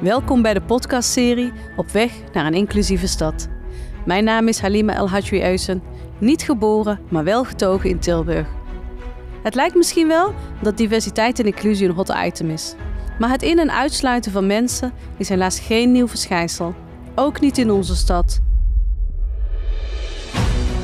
[0.00, 3.48] Welkom bij de podcastserie Op weg naar een inclusieve stad.
[4.06, 5.82] Mijn naam is Halima El Hadji Eusen,
[6.18, 8.48] niet geboren, maar wel getogen in Tilburg.
[9.42, 12.74] Het lijkt misschien wel dat diversiteit en inclusie een hot item is.
[13.18, 16.74] Maar het in- en uitsluiten van mensen is helaas geen nieuw verschijnsel.
[17.14, 18.40] Ook niet in onze stad.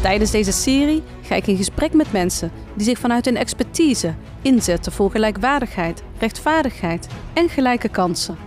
[0.01, 4.93] Tijdens deze serie ga ik in gesprek met mensen die zich vanuit hun expertise inzetten
[4.93, 8.46] voor gelijkwaardigheid, rechtvaardigheid en gelijke kansen.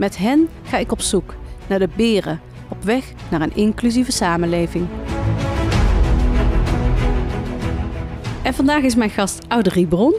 [0.00, 1.34] Met hen ga ik op zoek
[1.68, 4.86] naar de beren op weg naar een inclusieve samenleving.
[8.42, 10.14] En vandaag is mijn gast Audrey Bron.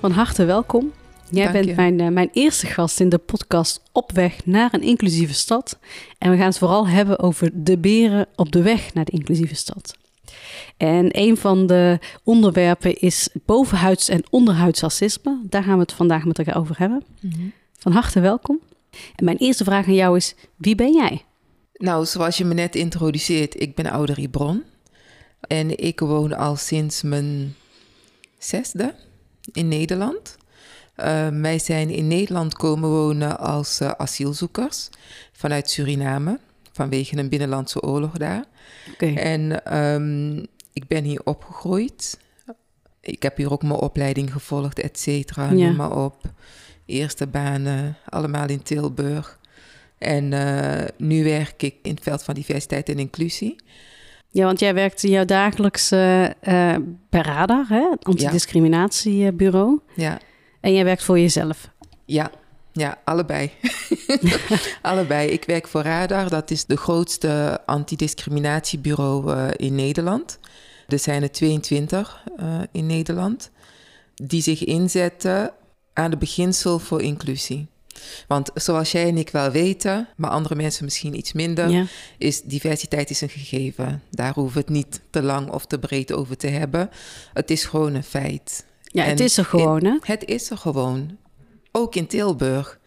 [0.00, 0.92] Van harte welkom.
[1.30, 1.64] Jij Dank je.
[1.64, 5.78] bent mijn, eh, mijn eerste gast in de podcast Op weg naar een inclusieve stad.
[6.18, 9.54] En we gaan het vooral hebben over de beren op de weg naar de inclusieve
[9.54, 9.96] stad.
[10.76, 15.40] En een van de onderwerpen is bovenhuids en onderhuids racisme.
[15.48, 17.04] Daar gaan we het vandaag met elkaar over hebben.
[17.78, 18.60] Van harte welkom.
[19.16, 21.24] En mijn eerste vraag aan jou is: wie ben jij?
[21.74, 24.62] Nou, zoals je me net introduceert, ik ben Audrey Bron.
[25.40, 27.54] En ik woon al sinds mijn
[28.38, 28.94] zesde
[29.52, 30.36] in Nederland.
[30.94, 34.88] Eh, wij zijn in Nederland komen wonen als eh, asielzoekers
[35.32, 36.38] vanuit Suriname,
[36.72, 38.44] vanwege een binnenlandse oorlog daar.
[38.92, 39.06] Oké.
[39.06, 40.36] En ehm,
[40.72, 42.18] ik ben hier opgegroeid.
[43.00, 45.66] Ik heb hier ook mijn opleiding gevolgd, et cetera, Ja.
[45.66, 46.20] noem maar op.
[46.86, 49.38] Eerste banen, allemaal in Tilburg.
[49.98, 53.56] En eh, nu werk ik in het veld van diversiteit en inclusie.
[54.28, 57.90] Ja, want jij werkt jouw dagelijks eh, eh, bij Radar, hè?
[57.90, 59.80] het antidiscriminatiebureau.
[59.94, 60.20] Ja,
[60.60, 61.70] En jij werkt voor jezelf.
[62.04, 62.30] ja,
[62.72, 63.50] ja allebei.
[64.82, 65.28] allebei.
[65.28, 70.38] Ik werk voor Radar, dat is de grootste antidiscriminatiebureau eh, in Nederland.
[70.88, 73.50] Er zijn er 22 eh, in Nederland
[74.14, 75.52] die zich inzetten
[75.92, 77.66] aan de beginsel voor inclusie.
[78.28, 81.84] Want zoals jij en ik wel weten, maar andere mensen misschien iets minder, Ja.
[82.18, 84.02] is diversiteit is een gegeven.
[84.10, 86.90] Daar hoeven we het niet te lang of te breed over te hebben.
[87.32, 88.64] Het is gewoon een feit.
[88.84, 89.96] ja, het is er gewoon, hè?
[90.00, 91.16] Het is er gewoon.
[91.72, 92.78] Ook in Tilburg.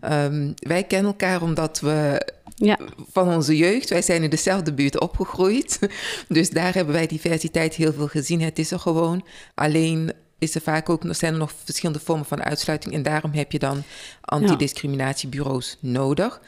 [0.00, 2.78] Ehm, wij kennen elkaar omdat we Ja.
[3.12, 5.78] van onze jeugd, wij zijn in dezelfde buurt opgegroeid.
[6.28, 8.40] Dus daar hebben wij diversiteit heel veel gezien.
[8.40, 9.24] Het is er gewoon.
[9.54, 12.94] Alleen is er vaak ook, zijn er nog verschillende vormen van uitsluiting.
[12.94, 13.82] En daarom heb je dan
[14.20, 16.40] antidiscriminatiebureaus nodig.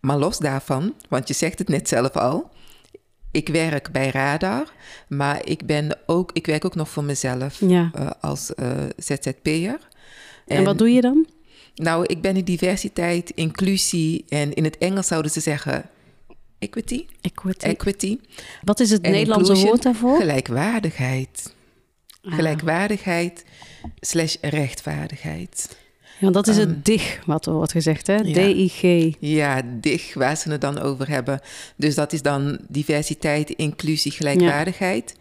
[0.00, 2.50] Maar los daarvan, want je zegt het net zelf al.
[3.30, 4.72] Ik werk bij Radar,
[5.08, 7.90] maar ik, ben ook, ik werk ook nog voor mezelf Ja.
[7.94, 9.78] eh, als eh, ZZP'er.
[10.46, 11.26] En, wat doe je dan?
[11.74, 15.84] Nou, ik ben in diversiteit, inclusie en in het Engels zouden ze zeggen
[16.58, 17.06] equity.
[17.20, 17.66] Equity.
[17.66, 18.18] Equity.
[18.62, 20.16] Wat is het En Nederlandse woord daarvoor?
[20.16, 21.54] Gelijkwaardigheid.
[22.26, 22.34] Ah.
[22.34, 23.44] Gelijkwaardigheid
[24.00, 25.76] slash rechtvaardigheid.
[26.18, 28.14] Ja, want dat is Ehm, het DIG, wat er wordt gezegd, hè?
[28.14, 28.32] ja.
[28.52, 29.14] D-I-G.
[29.18, 31.40] Ja, dig, waar ze het dan over hebben.
[31.76, 35.14] Dus dat is dan diversiteit, inclusie, gelijkwaardigheid.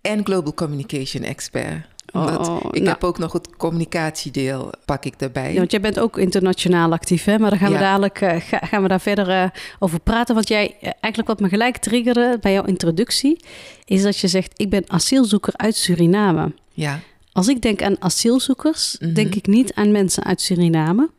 [0.00, 1.86] En Global Communication Expert.
[2.12, 2.88] Omdat Oh, ik nou.
[2.88, 5.14] heb ook nog het communicatiedeel, pak ik.
[5.18, 7.38] Ja, want jij bent ook internationaal actief, hè?
[7.38, 7.80] Maar daar gaan we Ja.
[7.80, 9.44] dadelijk eh, ga- gaan we daar verder eh,
[9.78, 10.34] over praten.
[10.34, 13.40] Want jij, eh, eigenlijk wat me gelijk triggerde bij jouw introductie,
[13.84, 16.52] is dat je zegt: Ik ben asielzoeker uit Suriname.
[16.72, 17.00] Ja,
[17.32, 19.12] Als ik denk aan asielzoekers, Mhm.
[19.12, 21.10] denk ik niet aan mensen uit Suriname.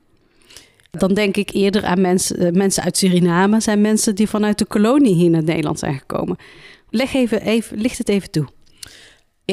[0.91, 5.13] Dan denk ik eerder aan mensen, mensen uit Suriname, zijn mensen die vanuit de kolonie
[5.15, 6.37] hier naar Nederland zijn gekomen.
[6.89, 8.47] Leg even, even, licht het even toe.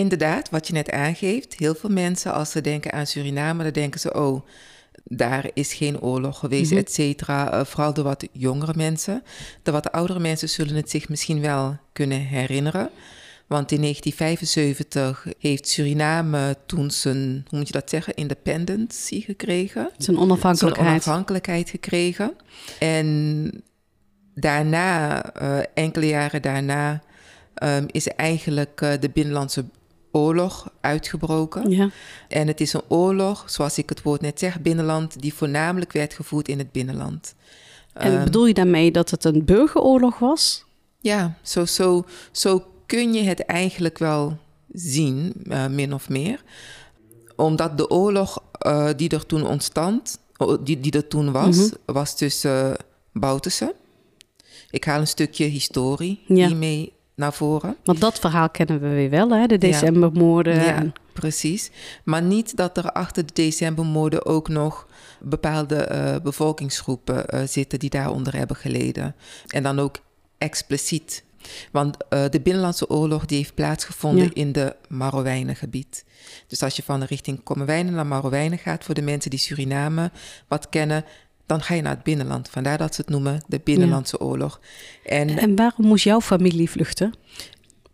[0.01, 1.55] Inderdaad, wat je net aangeeft.
[1.59, 4.41] Heel veel mensen, als ze denken aan Suriname, dan denken ze: oh,
[5.05, 6.81] daar is geen oorlog geweest, Mhm.
[6.81, 7.53] et cetera.
[7.53, 9.23] Eh, vooral de wat jongere mensen.
[9.63, 12.91] De wat oudere mensen zullen het zich misschien wel kunnen herinneren.
[13.47, 19.91] Want in 1975 heeft Suriname toen zijn, hoe moet je dat zeggen, independency gekregen.
[19.99, 20.89] Is een Zo'n onafhankelijkheid.
[20.89, 22.33] onafhankelijkheid gekregen.
[22.79, 23.51] En
[24.35, 27.03] daarna, eh, enkele jaren daarna,
[27.55, 29.65] ehm, is eigenlijk eh, de Binnenlandse
[30.13, 31.71] Oorlog uitgebroken.
[31.71, 31.91] Ja.
[32.29, 36.15] En het is een oorlog, zoals ik het woord net zeg, binnenland, die voornamelijk werd
[36.15, 37.35] gevoerd in het binnenland.
[37.93, 40.65] En Ehm, bedoel je daarmee dat het een burgeroorlog was?
[41.01, 44.39] ja, zo, zo, zo kun je het eigenlijk wel
[44.73, 46.43] zien, eh, min of meer.
[47.37, 50.19] Omdat de oorlog eh, die er toen ontstond,
[50.61, 51.69] die, die er toen was, Mhm.
[51.85, 52.77] was tussen
[53.13, 53.73] uh.
[54.71, 56.47] Ik haal een stukje historie Ja.
[56.47, 57.77] hiermee naar voren.
[57.85, 59.47] Want dat verhaal kennen we weer wel, hè?
[59.47, 60.55] De decembermoorden.
[60.55, 61.71] Ja, precies.
[62.05, 64.87] Maar niet dat er achter de decembermoorden ook nog
[65.21, 69.15] bepaalde eh, bevolkingsgroepen eh, zitten die daaronder hebben geleden.
[69.47, 69.97] En dan ook
[70.39, 71.25] expliciet.
[71.73, 74.31] Want eh, de Binnenlandse Oorlog die heeft plaatsgevonden Ja.
[74.35, 76.05] in de Marowijnengebied.
[76.47, 80.11] Dus als je van de richting Kommerwijnen naar Marowijnen gaat, voor de mensen die Suriname
[80.49, 81.05] wat kennen,
[81.51, 82.49] dan ga je naar het binnenland.
[82.49, 84.61] Vandaar dat ze het noemen de Binnenlandse Oorlog.
[85.05, 87.15] En, en waarom moest jouw familie vluchten?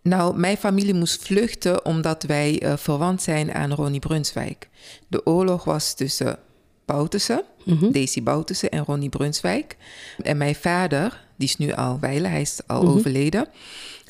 [0.02, 4.68] Nou, mijn familie moest vluchten omdat wij uh, verwant zijn aan Ronnie Brunswijk.
[5.08, 6.38] De oorlog was tussen
[6.84, 9.76] Boutussen, mm Daisy Boutussen en Ronnie Brunswijk.
[10.22, 12.92] En mijn vader, die is nu al wijlen, hij is al mhm.
[12.92, 13.48] overleden.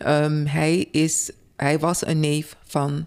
[0.06, 3.06] Um, hij, is, hij was een neef van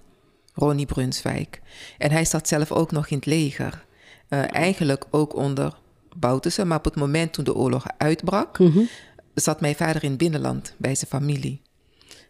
[0.53, 1.61] Ronnie Brunswijk.
[1.97, 3.85] En hij zat zelf ook nog in het leger.
[4.29, 5.73] Uh, eigenlijk ook onder
[6.15, 8.87] Boutussen, maar op het moment toen de oorlog uitbrak, mm
[9.41, 11.61] zat mijn vader in het binnenland bij zijn familie.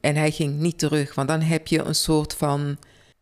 [0.02, 2.78] En hij ging niet terug, want dan heb je een soort van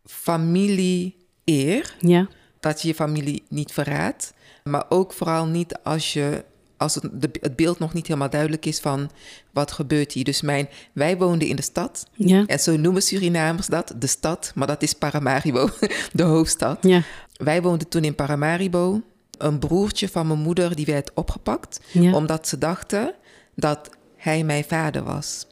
[0.06, 1.96] familie-eer.
[2.00, 2.28] Ja.
[2.60, 4.34] Dat je je familie niet verraadt.
[4.64, 6.44] Maar ook vooral niet als, je,
[6.78, 9.10] als het, de, het beeld nog niet helemaal duidelijk is van
[9.52, 10.24] wat gebeurt hier.
[10.24, 12.06] Dus mijn, wij woonden in de stad.
[12.14, 12.46] Ja.
[12.46, 14.52] En zo noemen Surinamers dat, de stad.
[14.56, 15.70] Maar dat is Paramaribo,
[16.14, 16.78] de hoofdstad.
[16.82, 17.02] Ja.
[17.34, 19.02] Wij woonden toen in Paramaribo.
[19.38, 21.80] Een broertje van mijn moeder die werd opgepakt.
[22.14, 23.14] Omdat ze dachten
[23.56, 25.48] dat hij mijn vader was.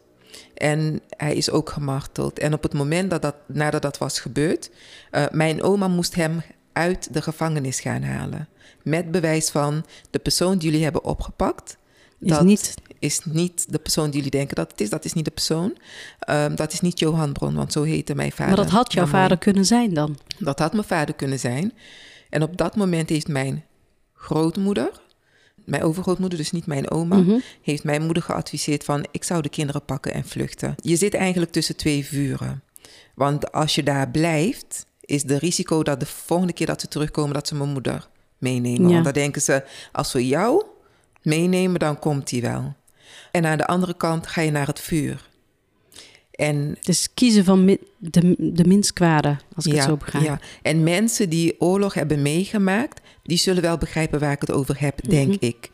[0.53, 2.39] En hij is ook gemarteld.
[2.39, 4.69] En op het moment dat dat, nadat dat was gebeurd,
[5.11, 6.41] uh, mijn oma moest hem
[6.73, 8.47] uit de gevangenis gaan halen.
[8.83, 11.77] Met bewijs van de persoon die jullie hebben opgepakt.
[12.19, 12.73] Is dat niet...
[12.99, 14.89] is niet de persoon die jullie denken dat het is.
[14.89, 15.77] Dat is niet de persoon.
[16.29, 18.55] Um, dat is niet Johan Bron, want zo heette mijn vader.
[18.55, 20.17] Maar dat had jouw vader kunnen zijn dan?
[20.37, 21.73] Dat had mijn vader kunnen zijn.
[22.29, 23.63] En op dat moment heeft mijn
[24.25, 24.91] grootmoeder,
[25.65, 27.39] mijn overgrootmoeder, dus niet mijn oma, mhm.
[27.61, 30.75] heeft mijn moeder geadviseerd van ik zou de kinderen pakken en vluchten.
[30.81, 32.63] Je zit eigenlijk tussen twee vuren.
[33.15, 37.33] Want als je daar blijft, is de risico dat de volgende keer dat ze terugkomen,
[37.33, 38.07] dat ze mijn moeder
[38.37, 38.91] meenemen.
[38.91, 40.65] Want dan denken ze, als we jou
[41.21, 42.75] meenemen, dan komt hij wel.
[43.31, 45.29] En aan de andere kant ga je naar het vuur.
[46.35, 47.65] En, dus kiezen van
[47.97, 50.25] de, de minst kwade, als ik het zo begrijp.
[50.25, 54.79] Ja, en mensen die oorlog hebben meegemaakt, die zullen wel begrijpen waar ik het over
[54.79, 55.09] heb, mhm.
[55.09, 55.69] denk ik.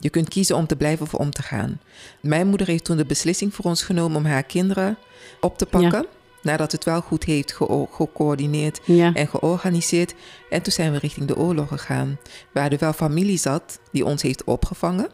[0.00, 1.80] Je kunt kiezen om te blijven of om te gaan.
[2.20, 4.98] Mijn moeder heeft toen de beslissing voor ons genomen om haar kinderen
[5.40, 6.06] op te pakken.
[6.42, 8.80] Nadat het wel goed heeft ge gecoördineerd
[9.14, 10.14] en georganiseerd.
[10.50, 12.18] En toen zijn we richting de oorlog gegaan.
[12.52, 15.08] Waar er wel familie zat die ons heeft opgevangen.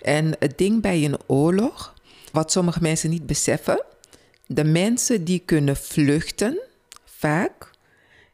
[0.00, 1.94] En het ding bij een oorlog,
[2.32, 3.84] wat sommige mensen niet beseffen.
[4.46, 6.58] De mensen die kunnen vluchten,
[7.04, 7.70] vaak.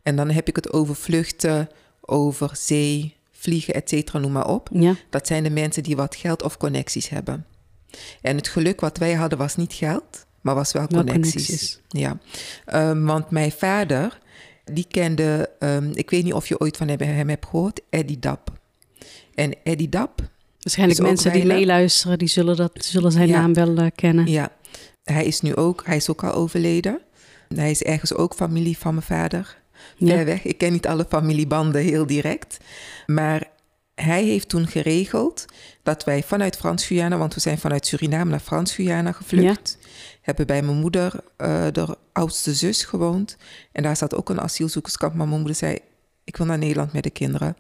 [0.03, 1.69] En dan heb ik het over vluchten
[2.01, 4.69] over zee, vliegen, et cetera, noem maar op.
[4.73, 4.95] Ja.
[5.11, 7.47] Dat zijn de mensen die wat geld of connecties hebben.
[8.21, 11.81] En het geluk wat wij hadden was niet geld, maar was wel, connecties.
[11.89, 12.19] Ja,
[12.75, 14.19] um, want mijn vader,
[14.65, 18.53] die kende, um, ik weet niet of je ooit van hem hebt gehoord, Eddie Dap.
[19.35, 20.29] En Eddie Dap.
[20.61, 24.27] Waarschijnlijk mensen die meeluisteren, die zullen, dat, zullen zijn naam wel uh, kennen.
[24.27, 24.53] Ja,
[25.13, 27.01] hij is nu ook, hij is ook al overleden.
[27.55, 29.59] Hij is ergens ook familie van mijn vader.
[29.99, 30.45] Ver weg.
[30.45, 32.57] Ik ken niet alle familiebanden heel direct.
[33.07, 33.51] Maar
[33.95, 35.45] hij heeft toen geregeld
[35.83, 39.79] dat wij vanuit Frans-Guyana, want we zijn vanuit Suriname naar Frans-Guyana gevlucht,
[40.21, 43.37] hebben bij mijn moeder uh, de oudste zus gewoond.
[43.73, 45.15] En daar zat ook een asielzoekerskamp.
[45.15, 45.79] Maar mijn moeder zei:
[46.25, 47.57] Ik wil naar Nederland met de kinderen.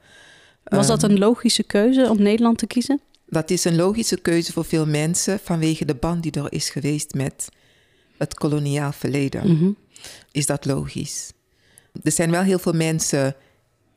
[0.64, 3.00] Was dat een logische keuze om Nederland te kiezen?
[3.30, 7.14] Dat is een logische keuze voor veel mensen vanwege de band die er is geweest
[7.14, 7.48] met
[8.16, 9.52] het koloniaal verleden.
[9.52, 9.70] Mhm.
[10.32, 11.32] Is dat logisch?
[12.02, 13.36] Er zijn wel heel veel mensen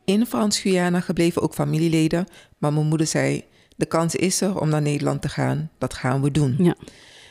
[0.05, 2.25] in Frans-Guyana gebleven, ook familieleden.
[2.57, 3.43] Maar mijn moeder zei,
[3.75, 5.69] de kans is er om naar Nederland te gaan.
[5.77, 6.55] Dat gaan we doen.
[6.57, 6.75] Ja.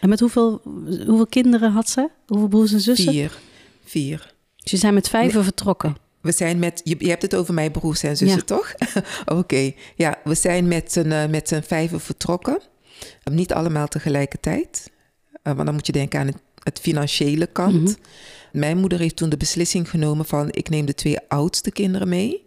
[0.00, 2.11] En met hoeveel, hoeveel kinderen had ze?
[2.26, 3.12] Hoeveel broers en zussen?
[3.12, 3.38] Vier.
[3.85, 4.35] Vier.
[4.57, 5.97] Dus je zijn met vijven vertrokken?
[6.23, 8.75] We zijn met, je, je, hebt het over mijn broers en zussen, toch?
[9.38, 12.61] Oké, ja, we zijn met z'n, uh, met z'n vijven vertrokken.
[13.31, 14.91] Niet allemaal tegelijkertijd.
[15.33, 17.83] Uh, want dan moet je denken aan het, het financiële kant.
[17.83, 17.95] Mhm.
[18.52, 22.45] Mijn moeder heeft toen de beslissing genomen van ik neem de twee oudste kinderen mee.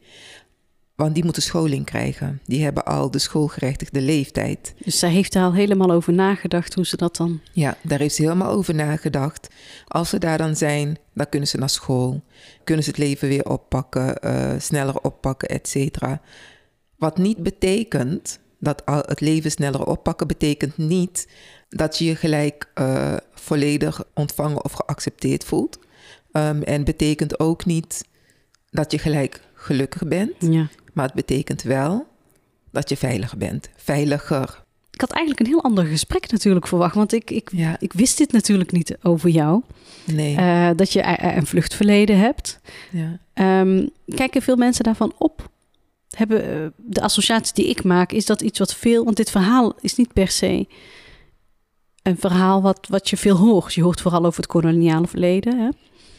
[0.95, 2.39] Want die moeten scholing krijgen.
[2.43, 4.73] Die hebben al de schoolgerechtigde leeftijd.
[4.83, 7.41] Dus zij heeft er al helemaal over nagedacht hoe ze dat dan.
[7.51, 9.47] Ja, daar heeft ze helemaal over nagedacht.
[9.87, 12.23] Als ze daar dan zijn, dan kunnen ze naar school.
[12.63, 16.21] Kunnen ze het leven weer oppakken, uh, sneller oppakken, et cetera.
[16.97, 21.27] Wat niet betekent dat het leven sneller oppakken, betekent niet
[21.69, 25.79] dat je je gelijk uh, volledig ontvangen of geaccepteerd voelt.
[26.31, 28.05] Um, en betekent ook niet
[28.69, 30.33] dat je gelijk gelukkig bent.
[30.39, 30.67] Ja.
[30.93, 32.07] Maar het betekent wel
[32.71, 33.69] dat je veiliger bent.
[33.75, 34.63] Veiliger.
[34.91, 36.95] Ik had eigenlijk een heel ander gesprek natuurlijk verwacht.
[36.95, 37.75] Want ik, ik, ja.
[37.79, 39.61] ik wist dit natuurlijk niet over jou.
[40.05, 40.35] Nee.
[40.35, 41.03] Uh, dat je
[41.35, 42.59] een vluchtverleden hebt.
[42.91, 43.59] Ja.
[43.61, 45.49] Um, kijken veel mensen daarvan op?
[46.09, 49.03] Hebben, eh, de associatie die ik maak, is dat iets wat veel...
[49.03, 50.67] Want dit verhaal is niet per se
[52.01, 53.73] een verhaal wat, wat je veel hoort.
[53.73, 55.59] Je hoort vooral over het koloniale verleden.
[55.59, 55.69] Hè?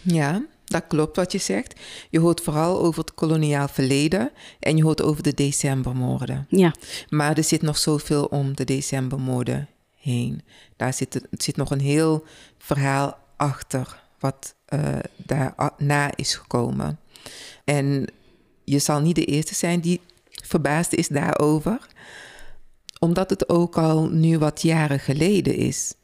[0.03, 0.43] Ja.
[0.67, 1.81] Dat klopt wat je zegt.
[2.11, 4.31] Je hoort vooral over het koloniaal verleden
[4.61, 6.47] en je hoort over de decembermoorden.
[6.49, 6.75] Ja,
[7.09, 9.69] Maar er zit nog zoveel om de decembermoorden
[10.01, 10.43] heen.
[10.77, 12.25] Daar zit, zit nog een heel
[12.59, 16.99] verhaal achter wat eh daarna is gekomen.
[17.65, 18.07] En
[18.65, 20.01] je zal niet de eerste zijn die
[20.43, 21.87] verbaasd is daarover,
[22.99, 25.95] omdat het ook al nu wat jaren geleden is.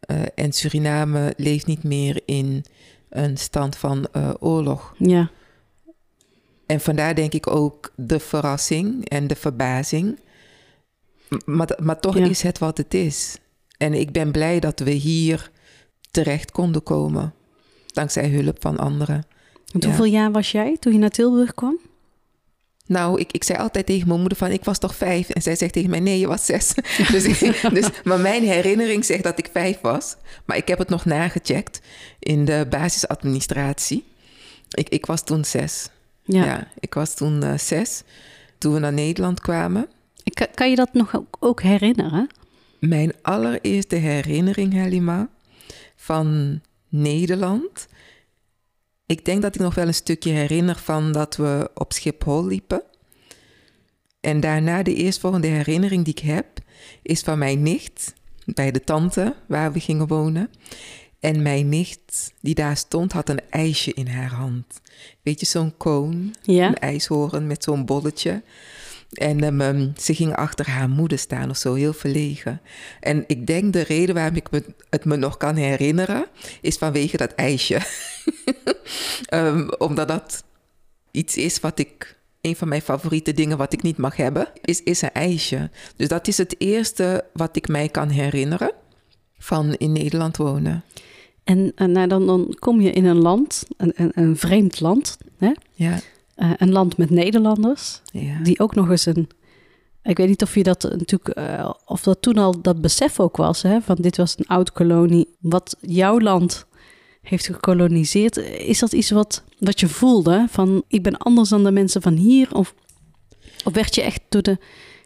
[0.00, 2.64] Eh, en Suriname leeft niet meer in
[3.12, 4.94] een stand van eh, oorlog.
[4.98, 5.30] ja.
[6.66, 10.18] En vandaar denk ik ook de verrassing en de verbazing.
[11.44, 12.26] Maar, maar toch Ja.
[12.26, 13.38] is het wat het is.
[13.76, 15.50] En ik ben blij dat we hier
[16.10, 17.34] terecht konden komen.
[17.86, 19.26] Dankzij hulp van anderen.
[19.64, 19.86] Ja.
[19.86, 21.78] hoeveel jaar was jij toen je naar Tilburg kwam?
[22.86, 25.28] Nou, ik, ik zei altijd tegen mijn moeder van, ik was toch vijf?
[25.28, 26.74] En zij zegt tegen mij, nee, je was zes.
[27.12, 27.38] dus,
[27.72, 30.16] dus, maar mijn herinnering zegt dat ik vijf was.
[30.44, 31.80] Maar ik heb het nog nagecheckt
[32.18, 34.04] in de basisadministratie.
[34.68, 35.88] Ik, ik was toen zes.
[36.22, 36.44] Ja.
[36.44, 38.02] Ja, ik was toen eh, zes.
[38.58, 39.88] Toen we naar Nederland kwamen.
[40.24, 42.28] Kan, kan je dat nog ook, ook herinneren?
[42.78, 45.28] Mijn allereerste herinnering, Halima,
[45.96, 47.86] van Nederland.
[49.12, 52.82] Ik denk dat ik nog wel een stukje herinner van dat we op Schiphol liepen.
[54.20, 56.46] En daarna de eerstvolgende herinnering die ik heb,
[57.02, 58.14] is van mijn nicht
[58.44, 60.50] bij de tante waar we gingen wonen.
[61.20, 64.80] En mijn nicht die daar stond, had een ijsje in haar hand.
[65.22, 66.66] Weet je, zo'n koon, Ja.
[66.68, 68.42] een ijshoorn met zo'n bolletje.
[69.12, 72.60] En ehm, ehm, ze ging achter haar moeder staan of zo, heel verlegen.
[73.00, 76.26] En ik denk de reden waarom ik me, het me nog kan herinneren,
[76.60, 77.80] is vanwege dat ijsje.
[79.26, 80.44] Ehm, omdat dat
[81.10, 84.82] iets is wat ik, een van mijn favoriete dingen wat ik niet mag hebben, is,
[84.82, 85.70] is een ijsje.
[85.96, 88.72] Dus dat is het eerste wat ik mij kan herinneren
[89.38, 90.84] van in Nederland wonen.
[91.44, 95.18] En eh, nou, dan, dan kom je in een land, een, een, een vreemd land,
[95.36, 95.52] hè?
[95.72, 96.00] Ja,
[96.34, 98.42] Eh, een land met Nederlanders, ja.
[98.42, 99.28] die ook nog eens een.
[100.02, 103.36] Ik weet niet of je dat natuurlijk, eh, of dat toen al dat besef ook
[103.36, 103.80] was, hè?
[103.80, 106.66] Van dit was een oud kolonie, wat jouw land
[107.22, 108.36] heeft gekoloniseerd.
[108.58, 110.46] Is dat iets wat, wat je voelde?
[110.50, 112.54] Van ik ben anders dan de mensen van hier?
[112.54, 112.74] Of,
[113.64, 114.58] of werd je echt door de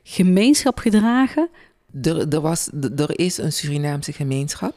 [0.02, 1.49] gemeenschap gedragen?
[2.02, 4.75] Er, er, was, er is een Surinaamse gemeenschap.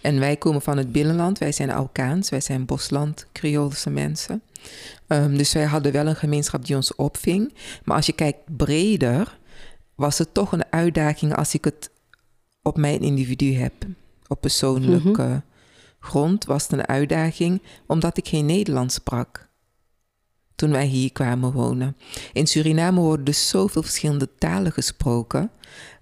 [0.00, 1.38] En wij komen van het binnenland.
[1.38, 2.30] Wij zijn Alkaans.
[2.30, 4.42] Wij zijn Bosland, Creoolse mensen.
[5.06, 7.54] Ehm, dus wij hadden wel een gemeenschap die ons opving.
[7.84, 9.38] Maar als je kijkt breder,
[9.94, 11.90] was het toch een uitdaging als ik het
[12.62, 13.72] op mijn individu heb.
[14.26, 15.42] Op persoonlijke
[16.00, 19.48] grond was het een uitdaging, omdat ik geen Nederlands sprak.
[20.54, 21.96] Toen wij hier kwamen wonen.
[22.32, 25.50] In Suriname worden dus zoveel verschillende talen gesproken.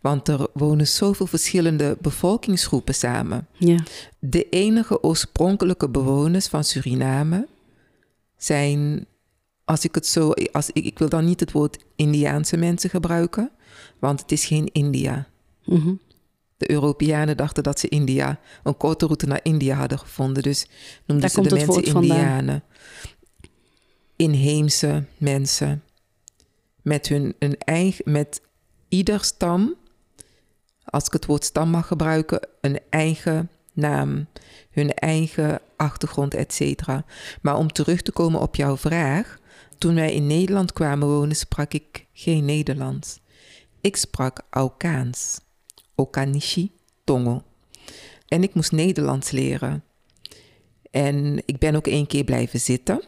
[0.00, 3.46] Want er wonen zoveel verschillende bevolkingsgroepen samen.
[3.52, 3.76] Ja.
[4.18, 7.46] De enige oorspronkelijke bewoners van Suriname
[8.36, 9.06] zijn,
[9.64, 13.50] als ik het zo, als ik, ik wil dan niet het woord Indiaanse mensen gebruiken,
[13.98, 15.28] want het is geen India.
[15.64, 15.94] Mhm.
[16.56, 20.66] De Europeanen dachten dat ze India, een korte route naar India hadden gevonden, dus
[21.06, 21.94] noemden Daar ze de mensen.
[21.94, 22.62] Indianen.
[24.16, 25.82] Inheemse mensen
[26.82, 28.40] met hun een eigen, met
[28.88, 29.74] ieder stam,
[30.84, 34.26] als ik het woord stam mag gebruiken, een eigen naam,
[34.70, 37.04] hun eigen achtergrond, et cetera.
[37.42, 39.38] Maar om terug te komen op jouw vraag,
[39.78, 43.20] toen wij in Nederland kwamen wonen, sprak ik geen Nederlands.
[43.80, 45.40] Ik sprak Aukaans,
[45.94, 46.72] Okanishi,
[47.04, 47.42] Tongo.
[48.28, 49.84] En ik moest Nederlands leren.
[50.90, 53.02] En ik ben ook één keer blijven zitten.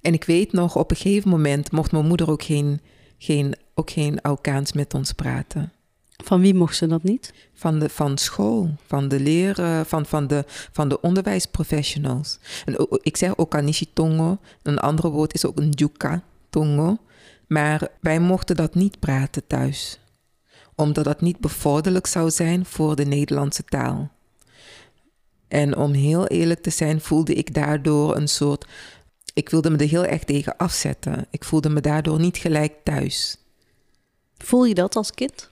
[0.00, 2.80] En ik weet nog, op een gegeven moment mocht mijn moeder ook geen,
[3.18, 5.72] geen, ook geen Aukaans met ons praten.
[6.22, 7.32] Van wie mocht ze dat niet?
[7.54, 12.38] Van, de, van school, van de leren, van, van, de, van de onderwijsprofessionals.
[12.64, 16.98] En ik zeg Okanishi Tongo, een ander woord is ook een Juka Tongo.
[17.46, 20.00] Maar wij mochten dat niet praten thuis,
[20.74, 24.10] omdat dat niet bevorderlijk zou zijn voor de Nederlandse taal.
[25.48, 28.66] En om heel eerlijk te zijn, voelde ik daardoor een soort.
[29.34, 31.26] Ik wilde me er heel erg tegen afzetten.
[31.30, 33.36] Ik voelde me daardoor niet gelijk thuis.
[34.38, 35.49] Voel je dat als kind?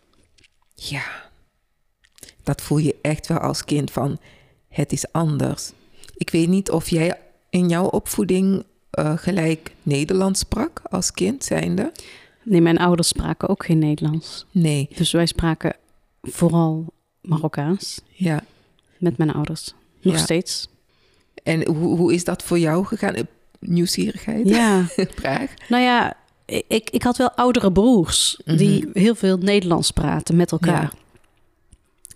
[0.80, 1.02] Ja,
[2.42, 4.18] dat voel je echt wel als kind van
[4.68, 5.72] het is anders.
[6.16, 7.18] Ik weet niet of jij
[7.50, 11.92] in jouw opvoeding eh, gelijk Nederlands sprak als kind zijnde.
[12.42, 14.46] Nee, mijn ouders spraken ook geen Nederlands.
[14.50, 15.76] Nee, Dus wij spraken
[16.22, 16.86] vooral
[17.20, 18.44] Marokkaans ja.
[18.98, 19.74] met mijn ouders.
[20.00, 20.20] Nog Ja.
[20.20, 20.68] steeds.
[21.42, 23.14] En hoe, hoe is dat voor jou gegaan?
[23.60, 24.48] Nieuwsgierigheid?
[24.48, 24.84] Ja,
[25.20, 25.54] Vraag?
[25.68, 26.16] nou ja,
[26.48, 30.82] ik, ik had wel oudere broers die heel veel Nederlands praten met elkaar.
[30.82, 30.92] Ja.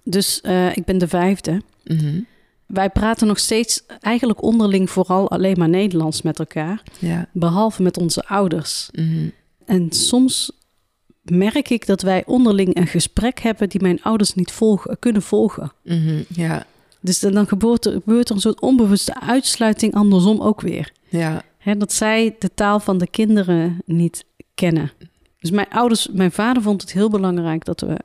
[0.04, 1.62] Dus eh, ik ben de vijfde.
[1.84, 2.20] Mhm.
[2.66, 6.82] wij praten nog steeds eigenlijk onderling vooral alleen maar Nederlands met elkaar.
[6.98, 7.28] Ja.
[7.32, 8.88] Behalve met onze ouders.
[8.92, 9.28] Mhm.
[9.64, 10.52] En soms
[11.22, 15.72] merk ik dat wij onderling een gesprek hebben die mijn ouders niet volgen, kunnen volgen.
[15.84, 16.22] Mhm.
[16.28, 16.66] Ja.
[17.00, 20.92] Dus dan dan gebeurt er, gebeurt er een soort onbewuste uitsluiting andersom ook weer.
[21.08, 21.42] Ja.
[21.62, 24.92] Hè, dat zij de taal van de kinderen niet kennen.
[25.38, 27.96] Dus mijn ouders, mijn vader vond het heel belangrijk dat we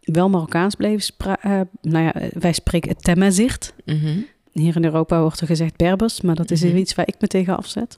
[0.00, 1.68] wel Marokkaans bleven spreken.
[1.82, 3.74] nou ja, wij spreken het Tamazight.
[3.84, 4.18] Mhm.
[4.52, 7.26] Hier in Europa wordt er gezegd Berbers, maar dat is weer iets waar ik me
[7.26, 7.96] tegen afzet.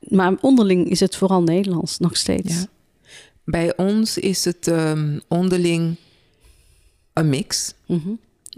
[0.00, 2.54] Maar onderling is het vooral Nederlands nog steeds.
[2.54, 2.66] Ja.
[3.44, 5.96] Bij ons is het ehm, onderling
[7.12, 7.74] een mix.
[7.86, 8.10] Mhm.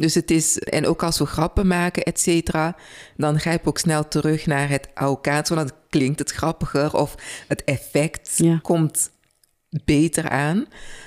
[0.03, 2.77] Dus het is, en ook als we grappen maken, et cetera,
[3.17, 7.15] dan grijp ik ook snel terug naar het Aukkaans, want dan klinkt het grappiger of
[7.49, 8.59] het effect Ja.
[8.63, 9.11] komt
[9.85, 10.67] beter aan.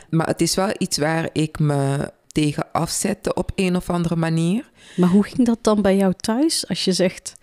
[0.09, 4.69] Maar het is wel iets waar ik me tegen afzette op een of andere manier.
[4.95, 6.67] Maar hoe ging dat dan bij jou thuis?
[6.67, 7.33] Als je zegt,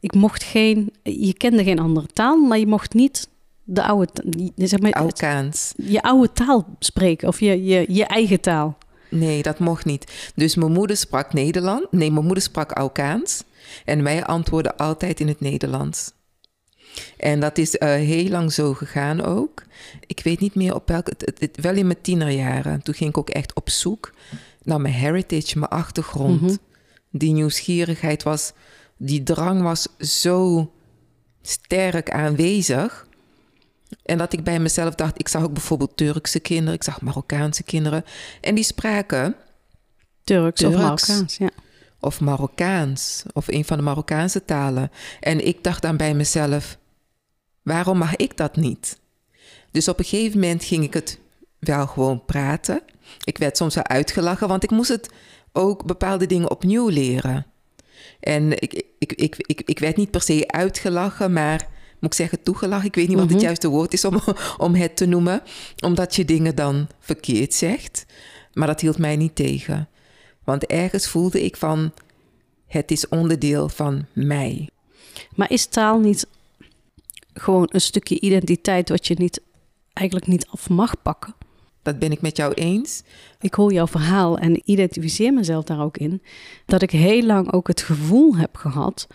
[0.00, 3.28] ik mocht geen, je kende geen andere taal, maar je mocht niet
[3.64, 4.08] de oude,
[4.56, 4.90] zeg maar,
[5.76, 8.78] je oude taal spreken of je, je, je eigen taal.
[9.10, 10.30] Nee, dat mocht niet.
[10.34, 11.92] Dus mijn moeder sprak Nederland.
[11.92, 13.42] Nee, mijn moeder sprak Aukkaans.
[13.84, 16.12] En wij antwoordden altijd in het Nederlands.
[17.16, 19.62] En dat is eh, heel lang zo gegaan ook.
[20.06, 21.10] Ik weet niet meer op welke...
[21.10, 22.82] Het, het- het- wel in mijn tienerjaren.
[22.82, 24.12] Toen ging ik ook echt op zoek
[24.62, 26.40] naar mijn heritage, mijn achtergrond.
[26.40, 26.54] Mhm.
[27.10, 28.52] Die nieuwsgierigheid was...
[28.96, 30.70] Die drang was zo
[31.42, 33.06] sterk aanwezig.
[34.02, 35.18] En dat ik bij mezelf dacht...
[35.18, 36.74] Ik zag ook bijvoorbeeld Turkse kinderen.
[36.74, 38.04] Ik zag Marokkaanse kinderen.
[38.40, 39.34] En die spraken
[40.24, 40.74] Turks, of.
[40.74, 41.50] Marokkaans, ja.
[42.00, 44.90] of Marokkaans of een van de Marokkaanse talen.
[45.20, 46.78] En ik dacht dan bij mezelf,
[47.62, 48.98] waarom mag ik dat niet?
[49.70, 51.18] Dus op een gegeven moment ging ik het
[51.58, 52.82] wel gewoon praten.
[53.24, 55.10] Ik werd soms wel uitgelachen, want ik moest het
[55.52, 57.46] ook bepaalde dingen opnieuw leren.
[58.20, 61.68] En ik, ik, ik, ik, ik werd niet per se uitgelachen, maar
[62.00, 62.86] moet ik zeggen toegelachen.
[62.86, 63.34] Ik weet niet wat Mhm.
[63.34, 64.20] het juiste woord is om,
[64.66, 65.42] om het te noemen,
[65.84, 68.06] omdat je dingen dan verkeerd zegt.
[68.52, 69.88] Maar dat hield mij niet tegen.
[70.44, 71.92] Want ergens voelde ik van,
[72.66, 74.68] het is onderdeel van mij.
[75.34, 76.26] Maar is taal niet
[77.34, 79.40] gewoon een stukje identiteit wat je niet,
[79.92, 81.34] eigenlijk niet af mag pakken?
[81.82, 83.02] Dat ben ik met jou eens.
[83.40, 86.22] Ik hoor jouw verhaal en identificeer mezelf daar ook in.
[86.66, 89.06] Dat ik heel lang ook het gevoel heb gehad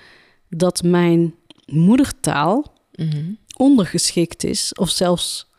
[0.49, 3.31] dat mijn moedertaal Mhm.
[3.57, 4.73] ondergeschikt is.
[4.73, 5.49] Of zelfs,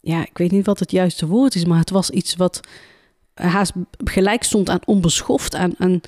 [0.00, 2.60] ja, ik weet niet wat het juiste woord is, maar het was iets wat
[3.34, 3.72] haast
[4.04, 6.00] gelijk stond aan onbeschoft, aan, aan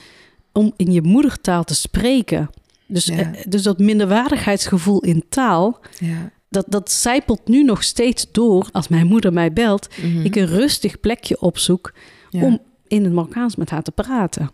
[0.53, 2.51] om in je moedertaal te spreken.
[2.87, 3.17] Dus, Ja.
[3.35, 6.31] eh, dus dat minderwaardigheidsgevoel in taal, Ja.
[6.49, 9.89] dat, dat zijpelt nu nog steeds door als mijn moeder mij belt.
[10.03, 10.21] Mhm.
[10.25, 11.93] Ik een rustig plekje opzoek
[12.31, 12.43] Ja.
[12.43, 14.51] om in het Marokkaans met haar te praten.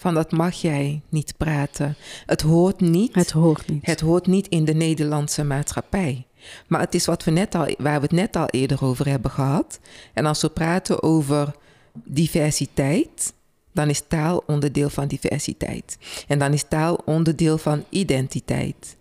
[0.00, 1.96] Van dat mag jij niet praten.
[2.26, 3.14] Het hoort niet.
[3.14, 3.86] Het hoort niet.
[3.86, 6.26] Het hoort niet in de Nederlandse maatschappij.
[6.66, 9.30] Maar het is wat we net al, waar we het net al eerder over hebben
[9.30, 9.80] gehad.
[10.12, 11.54] En als we praten over
[11.92, 13.32] diversiteit,
[13.72, 15.98] dan is taal onderdeel van diversiteit.
[16.28, 18.96] En dan is taal onderdeel van identiteit.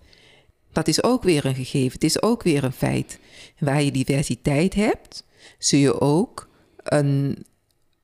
[0.72, 3.20] Dat is ook weer een gegeven, het is ook weer een feit.
[3.60, 5.24] Waar je diversiteit hebt,
[5.58, 6.50] zul je ook
[6.84, 7.46] een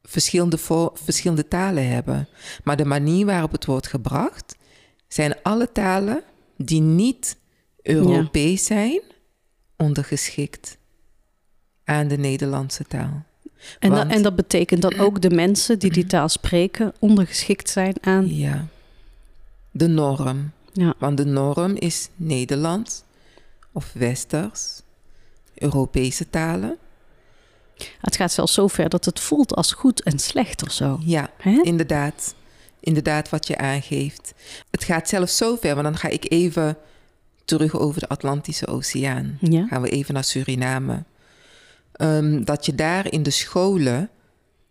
[0.05, 0.57] verschillende,
[0.93, 2.27] verschillende talen hebben.
[2.63, 4.55] Maar de manier waarop het wordt gebracht,
[5.07, 6.23] zijn alle talen
[6.57, 7.37] die niet
[7.81, 9.01] Europees zijn,
[9.77, 10.77] ondergeschikt
[11.83, 13.23] aan de Nederlandse taal.
[13.79, 17.95] En, dat, en dat betekent dat ook de mensen die die taal spreken ondergeschikt zijn
[18.01, 18.35] aan.
[18.35, 18.67] Ja,
[19.71, 20.51] de norm.
[20.73, 20.93] Ja.
[20.99, 23.03] Want de norm is Nederlands
[23.71, 24.81] of Westers,
[25.53, 26.77] Europese talen.
[28.01, 30.99] Het gaat zelfs zo ver dat het voelt als goed en slecht of zo.
[31.01, 31.29] Ja,
[31.61, 32.35] inderdaad.
[32.79, 34.33] Inderdaad wat je aangeeft.
[34.71, 36.77] Het gaat zelfs zo ver, want dan ga ik even
[37.45, 39.38] terug over de Atlantische Oceaan.
[39.39, 39.67] Ja.
[39.67, 41.03] Gaan we even naar Suriname.
[41.91, 44.09] Ehm, dat je daar in de scholen,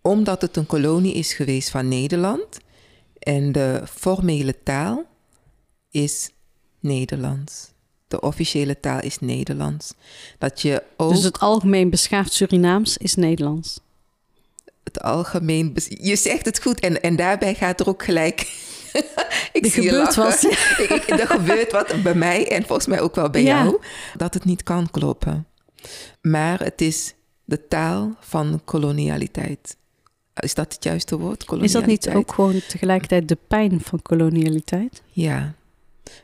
[0.03, 2.59] omdat het een kolonie is geweest van Nederland
[3.19, 5.05] en de formele taal
[5.91, 6.31] is
[6.81, 7.74] Nederlands.
[8.09, 9.95] De officiële taal is Nederlands.
[10.39, 13.81] Dat je ook Dus het algemeen beschaafd Surinaams is Nederlands.
[14.85, 15.77] het algemeen.
[15.89, 18.41] Je zegt het goed en, en daarbij gaat er ook gelijk.
[19.53, 20.43] ik Er zie gebeurt wat.
[21.21, 23.63] Er gebeurt wat bij mij en volgens mij ook wel bij Ja.
[23.63, 23.81] jou.
[24.17, 25.47] Dat het niet kan kloppen.
[26.21, 27.15] Maar het is
[27.45, 29.77] de taal van kolonialiteit.
[30.35, 31.53] Is dat het juiste woord?
[31.61, 35.03] Is dat niet ook gewoon tegelijkertijd de pijn van kolonialiteit?
[35.13, 35.55] Ja.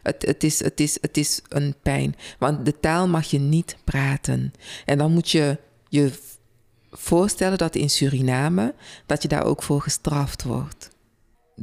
[0.02, 2.16] Het, het, is, het, is, het is een pijn.
[2.38, 4.52] Want de taal mag je niet praten.
[4.84, 6.12] En dan moet je je
[6.90, 8.74] voorstellen dat in Suriname...
[9.06, 10.90] dat je daar ook voor gestraft wordt.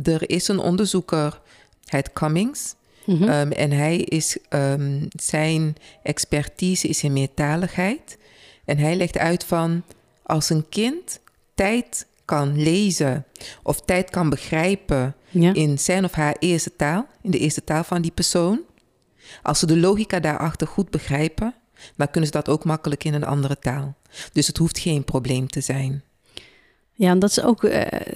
[0.04, 1.42] er is een onderzoeker,
[1.86, 2.76] het Cummings.
[3.06, 3.24] Mhm.
[3.24, 8.18] Ehm, en hij is, ehm, zijn expertise is in meertaligheid.
[8.66, 9.84] En hij legt uit van
[10.24, 11.20] als een kind
[11.56, 13.26] tijd kan lezen
[13.64, 15.54] of tijd kan begrijpen ja.
[15.54, 18.60] in zijn of haar eerste taal, in de eerste taal van die persoon.
[19.42, 21.54] Als ze de logica daarachter goed begrijpen,
[21.96, 23.96] dan kunnen ze dat ook makkelijk in een andere taal.
[24.34, 26.04] Dus het hoeft geen probleem te zijn.
[26.94, 28.16] Ja, en dat is ook eh,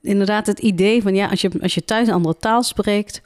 [0.00, 3.22] inderdaad het idee van ja, als je, als je thuis een andere taal spreekt,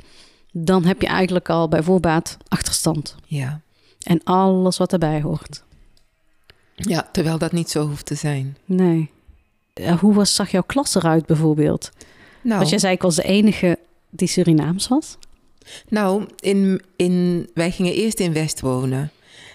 [0.53, 3.17] dan heb je eigenlijk al bij voorbaat achterstand.
[3.27, 3.61] Ja.
[4.03, 5.63] En alles wat erbij hoort.
[6.75, 8.57] ja, terwijl dat niet zo hoeft te zijn.
[8.65, 9.11] Nee.
[9.73, 11.91] Eh, hoe was, zag jouw klas eruit bijvoorbeeld?
[12.43, 13.79] Nou, Want jij zei ik was de enige
[14.11, 15.17] die Surinaams was.
[15.89, 19.11] nou in, in, wij gingen eerst in West wonen.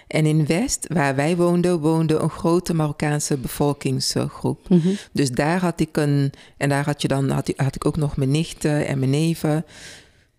[0.06, 4.68] En in West, waar wij woonden, woonde een grote Marokkaanse bevolkingsgroep.
[4.68, 4.88] Mhm.
[5.12, 6.32] Dus daar had ik een.
[6.56, 9.10] En daar had, je dan, had, ik- had ik ook nog mijn nichten en mijn
[9.10, 9.64] neven.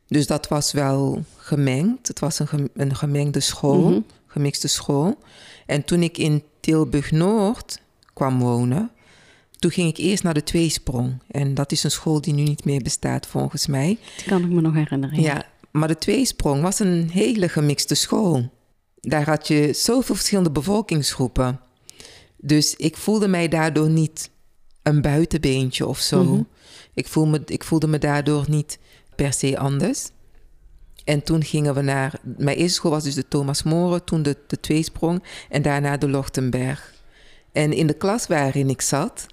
[0.08, 2.08] Dus dat was wel gemengd.
[2.08, 4.00] Het was een, een gemengde school, Mhm.
[4.28, 5.18] gemixte school.
[5.66, 7.80] En toen ik in Tilburg Noord
[8.14, 8.90] kwam wonen,
[9.66, 11.22] toen ging ik eerst naar de Tweesprong.
[11.28, 13.98] En dat is een school die nu niet meer bestaat, volgens mij.
[14.18, 15.22] Die kan ik me nog herinneren.
[15.22, 18.52] Ja, maar de Tweesprong was een hele gemixte school.
[19.02, 21.60] Daar had je zoveel verschillende bevolkingsgroepen.
[22.38, 24.30] Dus ik voelde mij daardoor niet
[24.84, 26.24] een buitenbeentje of zo.
[26.24, 26.42] Mhm.
[26.94, 28.80] ik, voel me, ik voelde me daardoor niet
[29.16, 30.10] per se anders.
[31.04, 32.20] En toen gingen we naar...
[32.38, 36.10] Mijn eerste school was dus de Thomas More, toen de, de Tweesprong en daarna de
[36.10, 36.94] Lochtenberg.
[37.52, 39.26] En in de klas waarin ik zat,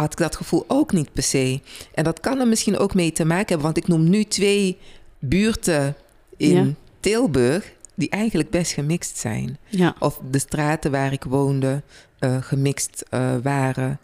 [0.00, 1.60] had ik dat gevoel ook niet per se.
[1.94, 4.78] En dat kan er misschien ook mee te maken hebben, want ik noem nu twee
[5.18, 5.96] buurten
[6.36, 6.66] in Ja.
[7.00, 9.58] Tilburg die eigenlijk best gemixt zijn.
[9.68, 9.94] Ja.
[9.98, 11.82] Of de straten waar ik woonde
[12.18, 13.98] eh, gemixt eh, waren,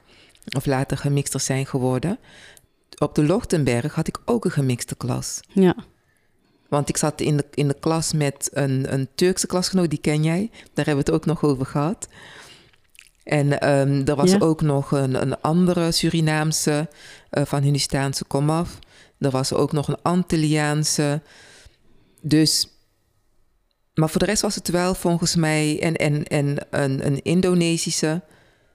[0.56, 2.18] of later gemixter zijn geworden.
[2.98, 5.40] Op de Lochtenberg had ik ook een gemixte klas.
[5.48, 5.74] ja.
[6.68, 10.22] Want ik zat in de, in de klas met een, een Turkse klasgenoot, die ken
[10.24, 10.50] jij.
[10.72, 12.08] Daar hebben we het ook nog over gehad.
[13.24, 14.38] En ehm, er was Ja.
[14.38, 16.88] ook nog een, een andere Surinaamse
[17.30, 18.78] eh, van Hindustaanse komaf.
[19.18, 21.22] Er was ook nog een Antilliaanse.
[22.20, 22.68] Dus,
[23.94, 28.22] maar voor de rest was het wel volgens mij en, en, en een, een Indonesische.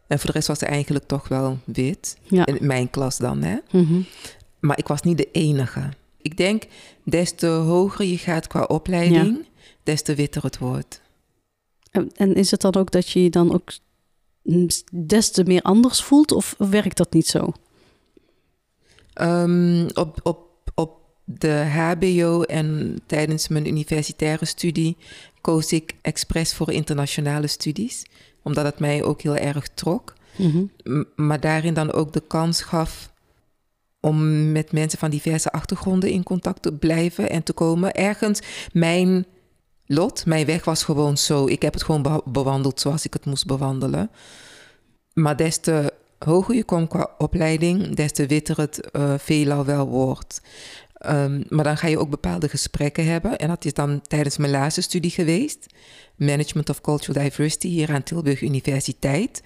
[0.07, 2.17] En voor de rest was het eigenlijk toch wel wit.
[2.23, 2.45] Ja.
[2.45, 3.57] In mijn klas dan, hè.
[3.71, 4.01] Mhm.
[4.59, 5.89] Maar ik was niet de enige.
[6.21, 6.63] Ik denk,
[7.03, 9.47] des te hoger je gaat qua opleiding,
[9.83, 11.01] des te witter het wordt.
[11.91, 13.69] En, en is het dan ook dat je je dan ook
[14.91, 16.31] des te meer anders voelt?
[16.31, 17.53] Of werkt dat niet zo?
[19.13, 24.97] Ehm, op, op, op de HBO en tijdens mijn universitaire studie
[25.41, 28.05] koos ik expres voor internationale studies,
[28.43, 30.13] omdat het mij ook heel erg trok.
[30.35, 30.63] Mhm.
[30.83, 33.11] M- maar daarin dan ook de kans gaf
[33.99, 37.93] om met mensen van diverse achtergronden in contact te blijven en te komen.
[37.93, 38.39] Ergens,
[38.71, 39.25] mijn
[39.91, 41.47] lot, mijn weg was gewoon zo.
[41.47, 44.11] Ik heb het gewoon bewandeld zoals ik het moest bewandelen.
[45.13, 49.87] Maar des te hoger je komt qua opleiding, des te witter het eh, veelal wel
[49.87, 50.41] wordt.
[50.93, 53.37] Ehm, maar dan ga je ook bepaalde gesprekken hebben.
[53.37, 55.65] En dat is dan tijdens mijn laatste studie geweest.
[56.15, 59.43] Management of Cultural Diversity hier aan Tilburg Universiteit.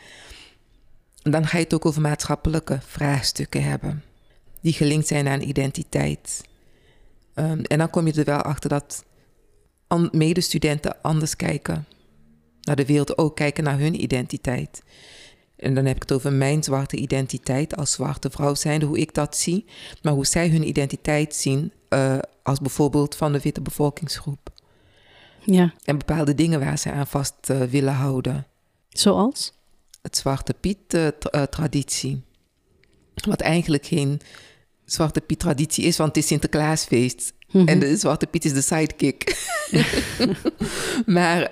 [1.22, 4.04] Dan ga je het ook over maatschappelijke vraagstukken hebben.
[4.62, 6.42] Die gelinkt zijn aan identiteit.
[7.34, 9.04] Ehm, en dan kom je er wel achter dat
[10.12, 11.86] medestudenten anders kijken.
[12.62, 14.84] Naar de wereld ook kijken naar hun identiteit.
[15.56, 19.14] En dan heb ik het over mijn zwarte identiteit als zwarte vrouw zijnde, hoe ik
[19.14, 19.66] dat zie.
[20.02, 24.50] Maar hoe zij hun identiteit zien eh, als bijvoorbeeld van de witte bevolkingsgroep.
[25.46, 28.48] Ja, En bepaalde dingen waar ze aan vast eh, willen houden.
[28.90, 29.54] zoals?
[30.02, 32.24] Het Zwarte Piet-traditie.
[33.14, 34.22] Wat eigenlijk geen
[34.86, 37.34] Zwarte Piet-traditie is, want het is Sinterklaasfeest.
[37.54, 37.68] Mhm.
[37.68, 39.38] En de Zwarte Piet is de sidekick.
[41.06, 41.52] maar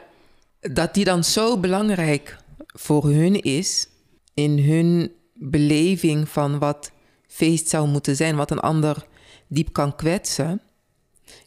[0.59, 3.87] dat die dan zo belangrijk voor hun is,
[4.33, 6.91] in hun beleving van wat
[7.27, 9.05] feest zou moeten zijn, wat een ander
[9.47, 10.61] diep kan kwetsen.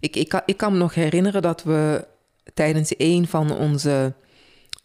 [0.01, 2.07] Ik, ik, kan, ik kan me nog herinneren dat we
[2.55, 4.15] tijdens een van onze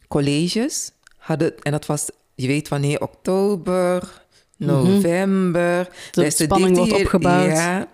[0.07, 4.21] colleges hadden, en dat was, je weet wanneer, oktober,
[4.57, 5.89] november.
[6.11, 7.51] De des te spanning wordt opgebouwd.
[7.51, 7.87] Ja.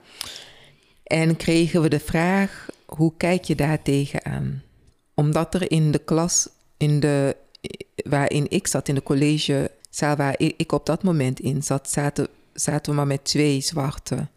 [1.06, 4.64] En kregen we de vraag, hoe kijk je daar tegenaan?
[5.14, 7.36] Omdat er in de klas, in de,
[7.96, 12.92] waarin ik zat, in de collegezaal waar ik, op dat moment in zat, zaten, zaten
[12.92, 14.28] we maar met twee zwarte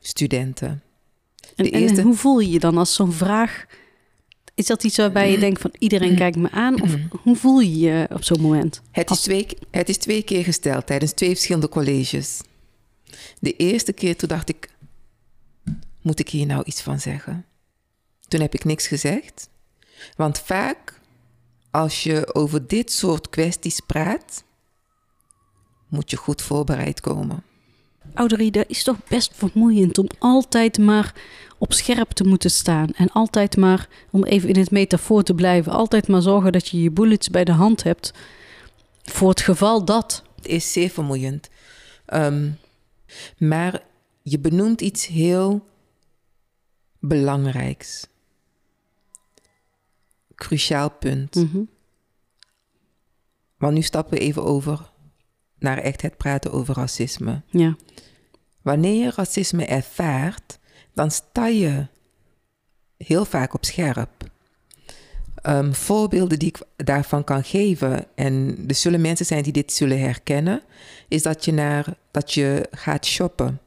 [0.00, 0.82] studenten.
[1.56, 3.64] En, hoe voel je je dan als zo'n vraag...
[4.54, 6.82] Is dat iets waarbij je denkt van iedereen kijkt me aan?
[6.82, 8.82] Of hoe voel je je op zo'n moment?
[8.90, 12.40] Het is, twee, het is twee keer gesteld tijdens twee verschillende colleges.
[13.40, 14.68] De eerste keer toen dacht ik,
[16.02, 17.46] moet ik hier nou iets van zeggen?
[18.28, 19.48] Toen heb ik niks gezegd.
[20.16, 21.00] Want vaak
[21.70, 24.44] als je over dit soort kwesties praat,
[25.88, 27.42] moet je goed voorbereid komen.
[28.14, 31.14] Ouderie, dat is toch best vermoeiend om altijd maar
[31.58, 32.88] op scherp te moeten staan.
[32.96, 36.82] En altijd maar, om even in het metafoor te blijven, altijd maar zorgen dat je
[36.82, 38.12] je bullets bij de hand hebt.
[39.02, 40.22] Voor het geval dat.
[40.36, 41.48] Het is zeer vermoeiend.
[42.06, 42.50] Ehm,
[43.38, 43.82] maar
[44.22, 45.66] je benoemt iets heel
[47.02, 48.06] belangrijks.
[50.34, 51.34] Cruciaal punt.
[51.34, 51.62] Mhm.
[53.56, 54.90] Want nu stappen we even over
[55.58, 57.42] naar echt het praten over racisme.
[57.46, 57.76] Ja.
[58.62, 60.58] Wanneer je racisme ervaart,
[60.94, 61.86] dan sta je
[62.96, 64.30] heel vaak op scherp.
[65.34, 70.00] Ehm, voorbeelden die ik daarvan kan geven, en er zullen mensen zijn die dit zullen
[70.00, 70.62] herkennen,
[71.08, 73.60] is dat je, naar, dat je gaat shoppen.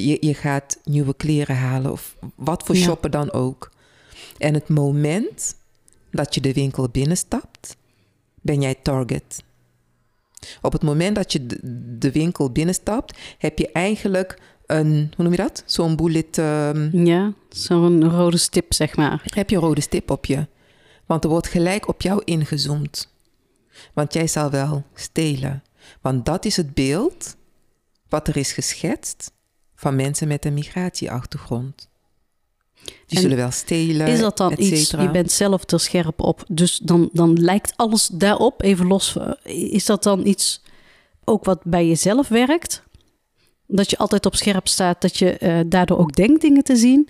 [0.00, 2.82] Je, je gaat nieuwe kleren halen of wat voor Ja.
[2.82, 3.70] shoppen dan ook.
[4.38, 5.56] En het moment
[6.10, 7.76] dat je de winkel binnenstapt,
[8.40, 9.42] ben jij target.
[10.62, 11.58] Op het moment dat je de,
[11.98, 15.62] de winkel binnenstapt, heb je eigenlijk een, hoe noem je dat?
[15.66, 19.22] Zo'n bullet, ehm, Ja, zo'n rode stip, zeg maar.
[19.24, 20.46] heb je een rode stip op je.
[21.06, 23.12] Want er wordt gelijk op jou ingezoomd.
[23.92, 25.62] Want jij zal wel stelen.
[26.00, 27.36] Want dat is het beeld
[28.08, 29.32] wat er is geschetst
[29.74, 31.88] van mensen met een migratieachtergrond.
[32.84, 34.06] Die En zullen wel stelen.
[34.06, 37.72] Is dat dan et iets, je bent zelf er scherp op, dus dan, dan lijkt
[37.76, 40.62] alles daarop, even los, eh, is dat dan iets
[41.24, 42.82] ook wat bij jezelf werkt?
[43.66, 47.08] Dat je altijd op scherp staat, dat je eh, daardoor ook denkt dingen te zien?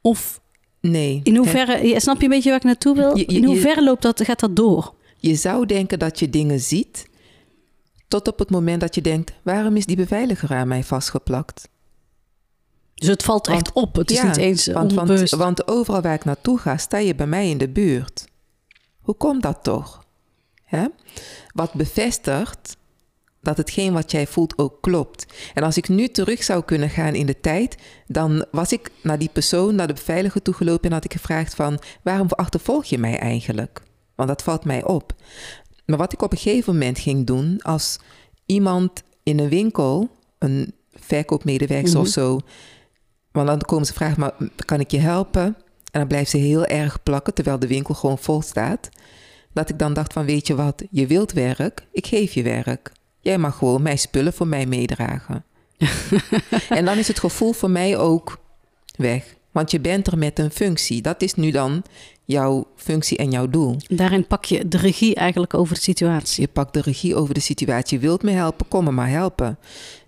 [0.00, 0.40] Of
[0.80, 1.20] Nee.
[1.22, 3.16] in hoeverre, ja, snap je een beetje waar ik naartoe wil?
[3.16, 4.94] Je- je- in je- hoeverre loopt dat, gaat dat door?
[5.16, 7.08] Je zou denken dat je dingen ziet,
[8.08, 11.68] tot op het moment dat je denkt: waarom is die beveiliger aan mij vastgeplakt?
[13.00, 16.14] Dus het valt echt op, het is Ja, niet eens want, want, want overal waar
[16.14, 18.24] ik naartoe ga, sta je bij mij in de buurt.
[19.00, 20.04] Hoe komt dat toch?
[20.64, 20.86] Hè?
[21.52, 22.76] Wat bevestigt
[23.42, 25.26] dat hetgeen wat jij voelt ook klopt.
[25.54, 29.18] En als ik nu terug zou kunnen gaan in de tijd, dan was ik naar
[29.18, 33.18] die persoon, naar de beveiliger toegelopen en had ik gevraagd van, waarom achtervolg je mij
[33.18, 33.82] eigenlijk?
[34.14, 35.12] Want dat valt mij op.
[35.86, 37.98] Maar wat ik op een gegeven moment ging doen, als
[38.46, 40.08] iemand in een winkel,
[40.38, 42.00] een verkoopmedewerker Mhm.
[42.00, 42.40] of zo,
[43.32, 44.32] want dan komen ze vragen, maar
[44.64, 45.44] kan ik je helpen?
[45.90, 48.88] En dan blijft ze heel erg plakken, terwijl de winkel gewoon vol staat.
[49.52, 52.92] Dat ik dan dacht van, weet je wat, je wilt werk, ik geef je werk.
[53.20, 55.44] Jij mag gewoon mijn spullen voor mij meedragen.
[56.68, 58.38] en dan is het gevoel voor mij ook
[58.96, 59.38] weg.
[59.50, 61.02] Want je bent er met een functie.
[61.02, 61.82] Dat is nu dan
[62.24, 63.76] jouw functie en jouw doel.
[63.88, 66.42] Daarin pak je de regie eigenlijk over de situatie.
[66.42, 67.98] Je pakt de regie over de situatie.
[67.98, 69.58] Je wilt me helpen, kom me maar helpen.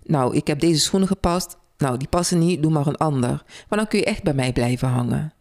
[0.05, 1.57] Nou, ik heb deze schoenen gepast.
[1.83, 3.43] Nou, die passen niet, doe maar een ander.
[3.69, 5.33] Maar dan kun je echt bij mij blijven hangen.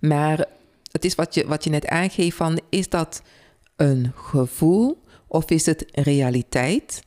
[0.00, 0.44] Maar
[0.92, 3.22] het is wat je, wat je net aangeeft van, is dat
[3.76, 7.02] een gevoel of is het realiteit?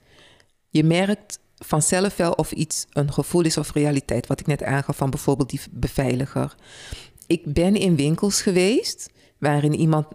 [0.69, 4.27] Je merkt vanzelf wel of iets een gevoel is of realiteit.
[4.27, 6.55] Wat ik net aangaf van bijvoorbeeld die beveiliger.
[7.27, 10.07] Ik ben in winkels geweest waarin iemand,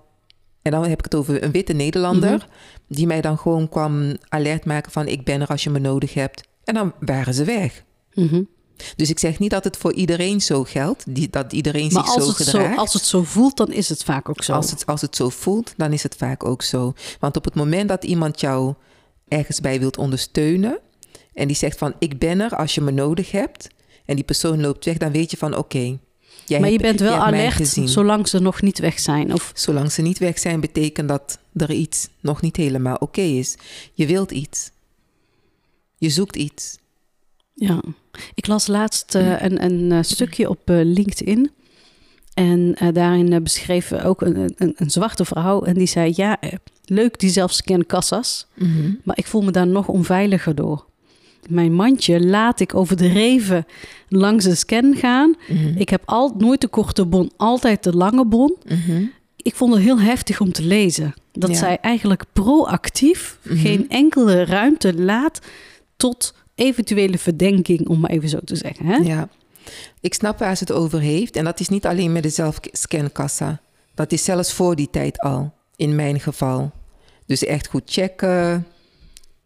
[0.62, 2.46] en dan heb ik het over een witte Nederlander, Mhm.
[2.88, 6.14] die mij dan gewoon kwam alert maken van ik ben er als je me nodig
[6.14, 6.48] hebt.
[6.64, 7.84] En dan waren ze weg.
[8.14, 8.42] Mhm.
[8.96, 12.12] Dus ik zeg niet dat het voor iedereen zo geldt, die, dat iedereen Maar zich
[12.12, 12.78] zo het, zo, gedraagt.
[12.78, 14.52] als het zo voelt, dan is het vaak ook zo.
[14.52, 16.94] Als het, als het zo voelt, dan is het vaak ook zo.
[17.20, 18.74] Want op het moment dat iemand jou
[19.28, 20.78] ergens bij wilt ondersteunen
[21.34, 23.68] en die zegt van ik ben er als je me nodig hebt
[24.04, 25.98] en die persoon loopt weg, dan weet je van oké.
[26.46, 29.32] jij maar je bent wel alert zolang ze nog niet weg zijn.
[29.32, 33.56] Of Zolang ze niet weg zijn, betekent dat er iets nog niet helemaal oké is.
[33.92, 34.70] Je wilt iets.
[35.98, 36.78] Je zoekt iets.
[37.54, 37.82] Ja,
[38.34, 41.50] ik las laatst eh, een, een eh, stukje op eh, LinkedIn.
[42.34, 45.62] En daarin beschreef ook een, een, een zwarte vrouw.
[45.62, 46.38] En die zei: Ja,
[46.84, 48.46] leuk die zelfscankassas.
[49.04, 50.84] Maar ik voel me daar nog onveiliger door.
[51.48, 53.66] Mijn mandje laat ik overdreven
[54.08, 55.34] langs de scan gaan.
[55.48, 55.76] Mhm.
[55.76, 58.56] Ik heb al, nooit de korte bon, altijd de lange bon.
[58.68, 59.04] Mhm.
[59.36, 61.14] Ik vond het heel heftig om te lezen.
[61.32, 61.56] Dat Ja.
[61.56, 63.56] zij eigenlijk proactief Mhm.
[63.56, 65.40] geen enkele ruimte laat
[65.96, 68.86] tot eventuele verdenking, om maar even zo te zeggen.
[68.86, 68.96] Hè?
[68.96, 69.28] Ja.
[70.00, 71.36] Ik snap waar ze het over heeft.
[71.36, 73.60] En dat is niet alleen met de zelfscankassa.
[73.94, 76.72] Dat is zelfs voor die tijd al, in mijn geval.
[77.26, 78.66] Dus echt goed checken.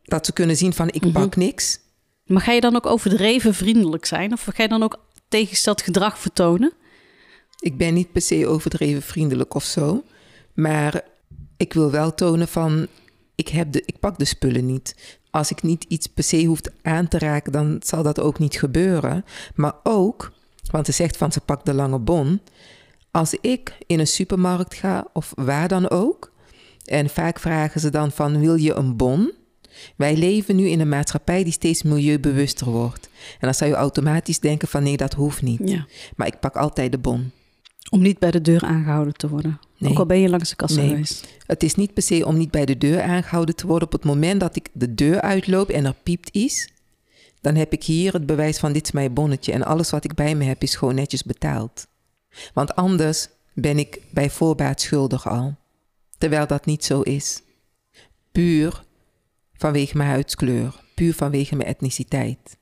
[0.03, 1.12] Dat ze kunnen zien van ik Mhm.
[1.12, 1.79] pak niks.
[2.25, 4.33] Maar ga je dan ook overdreven vriendelijk zijn?
[4.33, 6.73] Of ga je dan ook tegengesteld gedrag vertonen?
[7.59, 10.03] Ik ben niet per se overdreven vriendelijk of zo.
[10.55, 11.03] Maar
[11.57, 12.87] ik wil wel tonen van
[13.35, 15.19] ik, heb de, ik pak de spullen niet.
[15.37, 18.59] Als ik niet iets per se hoef aan te raken, dan zal dat ook niet
[18.59, 19.25] gebeuren.
[19.55, 20.33] Maar ook,
[20.70, 22.40] want ze zegt van ze pakt de lange bon.
[23.11, 26.33] Als ik in een supermarkt ga of waar dan ook,
[26.85, 29.33] en vaak vragen ze dan van wil je een bon?
[29.96, 33.09] Wij leven nu in een maatschappij die steeds milieubewuster wordt.
[33.33, 35.61] En dan zou je automatisch denken van nee, dat hoeft niet.
[35.64, 35.87] Ja.
[36.16, 37.33] Maar ik pak altijd de bon.
[37.90, 39.61] Om niet bij de deur aangehouden te worden.
[39.79, 39.90] Nee.
[39.90, 40.88] Ook al ben je langs de kassa Nee.
[40.88, 41.29] geweest.
[41.46, 43.87] Het is niet per se om niet bij de deur aangehouden te worden.
[43.87, 46.68] Op het moment dat ik de deur uitloop en er piept iets,
[47.40, 49.53] dan heb ik hier het bewijs van dit is mijn bonnetje.
[49.53, 51.87] En alles wat ik bij me heb is gewoon netjes betaald.
[52.55, 55.55] Want anders ben ik bij voorbaat schuldig al.
[56.18, 57.42] Terwijl dat niet zo is.
[58.33, 58.85] Puur
[59.53, 60.81] vanwege mijn huidskleur.
[60.94, 62.57] Puur vanwege mijn etniciteit.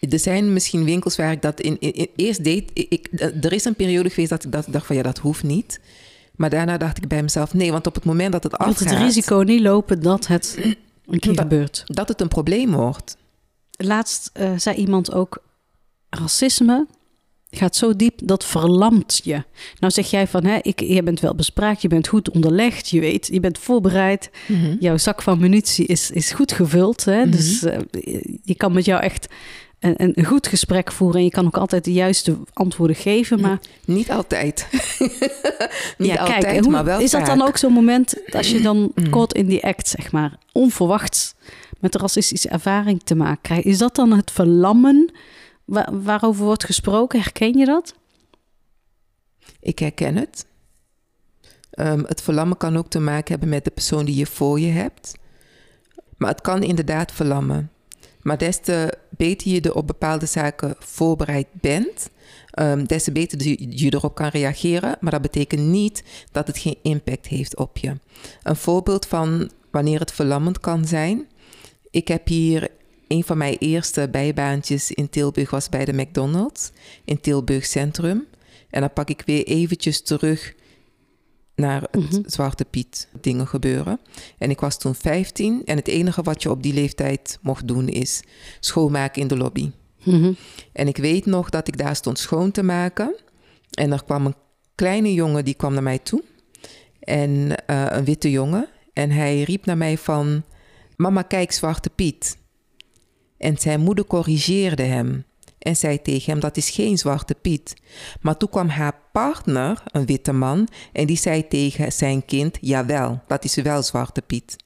[0.00, 2.70] Er zijn misschien winkels waar ik dat in, in- in- eerst deed.
[2.74, 3.08] Ik,
[3.40, 5.80] er is een periode geweest dat ik dat, dacht van ja, dat hoeft niet.
[6.36, 8.90] Maar daarna dacht ik bij mezelf nee, want op het moment dat het wilt afgaat,
[8.90, 10.58] het risico niet lopen dat het
[11.06, 11.82] een keer Dat- gebeurt.
[11.86, 13.16] dat het een probleem wordt.
[13.70, 15.42] Laatst eh, zei iemand ook:
[16.10, 16.86] racisme
[17.50, 19.42] gaat zo diep dat verlamt je.
[19.78, 23.00] Nou zeg jij van, hè, ik, je bent wel bespraakt, je bent goed onderlegd, je
[23.00, 24.30] weet, je bent voorbereid.
[24.80, 27.04] Jouw zak van munitie is, is goed gevuld.
[27.04, 27.20] Hè?
[27.22, 27.30] Mhm.
[27.30, 27.78] Dus eh,
[28.44, 29.26] je kan met jou echt
[29.80, 33.40] een, een goed gesprek voeren en je kan ook altijd de juiste antwoorden geven.
[33.40, 34.66] Maar Niet altijd.
[35.98, 38.60] niet ja, altijd, kijk, hoe, maar wel is dat dan ook zo'n moment als je
[38.60, 39.10] dan Mm.
[39.10, 41.34] caught in the act, zeg maar, onverwachts
[41.80, 43.64] met een racistische ervaring te maken krijgt?
[43.64, 45.12] Is dat dan het verlammen
[45.64, 47.20] wa- waarover wordt gesproken?
[47.20, 47.94] Herken je dat?
[49.60, 50.46] Ik herken het.
[51.70, 54.70] Ehm, het verlammen kan ook te maken hebben met de persoon die je voor je
[54.70, 55.14] hebt.
[56.16, 57.70] Maar het kan inderdaad verlammen.
[58.28, 62.10] Maar des te beter je er op bepaalde zaken voorbereid bent,
[62.50, 64.96] ehm, des te beter je erop kan reageren.
[65.00, 67.96] Maar dat betekent niet dat het geen impact heeft op je.
[68.42, 71.26] Een voorbeeld van wanneer het verlammend kan zijn.
[71.90, 72.68] Ik heb hier
[73.06, 76.70] een van mijn eerste bijbaantjes in Tilburg was bij de McDonald's
[77.04, 78.26] in Tilburg Centrum.
[78.70, 80.54] En dan pak ik weer eventjes terug
[81.58, 82.22] naar het Mhm.
[82.24, 84.00] Zwarte Piet dingen gebeuren.
[84.38, 87.88] En ik was toen 15 en het enige wat je op die leeftijd mocht doen
[87.88, 88.22] is
[88.60, 89.70] schoonmaken in de lobby.
[90.04, 90.32] Mhm.
[90.72, 93.14] En ik weet nog dat ik daar stond schoon te maken.
[93.70, 94.34] En er kwam een
[94.74, 96.22] kleine jongen die kwam naar mij toe.
[97.00, 98.68] En eh, een witte jongen.
[98.92, 100.42] En hij riep naar mij van...
[100.96, 102.38] Mama, kijk, Zwarte Piet.
[103.36, 105.24] En zijn moeder corrigeerde hem.
[105.58, 107.74] En zei tegen hem, dat is geen Zwarte Piet.
[108.20, 110.68] Maar toen kwam haar partner, een witte man...
[110.92, 114.56] en die zei tegen zijn kind, jawel, dat is wel Zwarte Piet.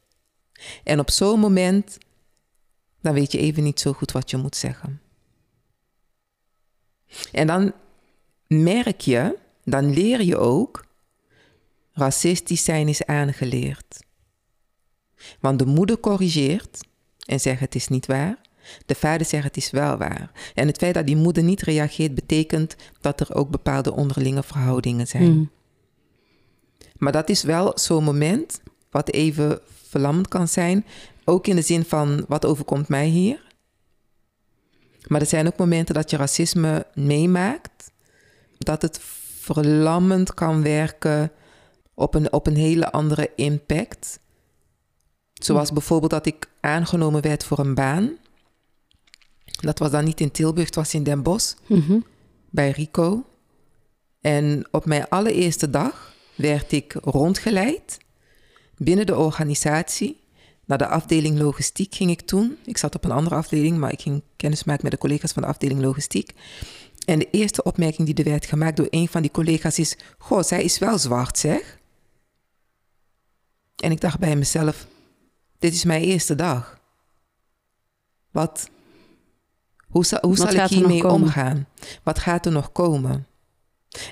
[0.84, 1.98] En op zo'n moment...
[3.00, 5.00] dan weet je even niet zo goed wat je moet zeggen.
[7.32, 7.72] En dan
[8.46, 10.84] merk je, dan leer je ook,
[11.92, 14.04] racistisch zijn is aangeleerd.
[15.40, 16.86] Want de moeder corrigeert
[17.26, 18.40] en zegt het is niet waar.
[18.86, 20.30] De vader zegt het is wel waar.
[20.54, 25.06] En het feit dat die moeder niet reageert betekent dat er ook bepaalde onderlinge verhoudingen
[25.06, 25.32] zijn.
[25.32, 25.44] Mhm.
[26.96, 30.84] Maar dat is wel zo'n moment wat even verlammend kan zijn.
[31.24, 33.50] Ook in de zin van wat overkomt mij hier.
[35.06, 37.90] Maar er zijn ook momenten dat je racisme meemaakt.
[38.58, 39.00] Dat het
[39.38, 41.32] verlammend kan werken
[41.94, 44.18] op een, op een hele andere impact.
[45.32, 48.16] Zoals bijvoorbeeld dat ik aangenomen werd voor een baan.
[49.62, 51.98] Dat was dan niet in Tilburg, het was in Den Bosch Mhm.
[52.50, 53.24] bij Rico.
[54.20, 57.98] En op mijn allereerste dag werd ik rondgeleid
[58.76, 60.20] binnen de organisatie.
[60.64, 62.56] Naar de afdeling logistiek ging ik toen.
[62.64, 65.42] Ik zat op een andere afdeling, maar ik ging kennis maken met de collega's van
[65.42, 66.32] de afdeling logistiek.
[67.06, 70.42] En de eerste opmerking die er werd gemaakt door een van die collega's is: Goh,
[70.42, 71.78] zij is wel zwart, zeg.
[73.76, 74.86] En ik dacht bij mezelf:
[75.58, 76.80] Dit is mijn eerste dag.
[78.30, 78.70] Wat?
[79.92, 81.66] Hoe, zal- hoe Wat zal ik er hiermee omgaan?
[82.02, 83.26] Wat gaat er nog komen?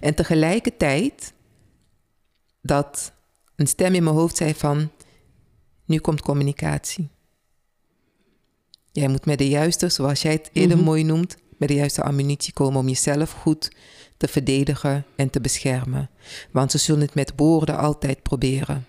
[0.00, 1.32] En tegelijkertijd
[2.62, 3.12] dat
[3.56, 4.90] een stem in mijn hoofd zei van,
[5.84, 7.08] nu komt communicatie.
[8.92, 10.86] Jij moet met de juiste, zoals jij het eerder Mhm.
[10.86, 13.70] mooi noemt, met de juiste ammunitie komen om jezelf goed
[14.16, 16.10] te verdedigen en te beschermen.
[16.50, 18.86] Want ze zullen het met woorden altijd proberen.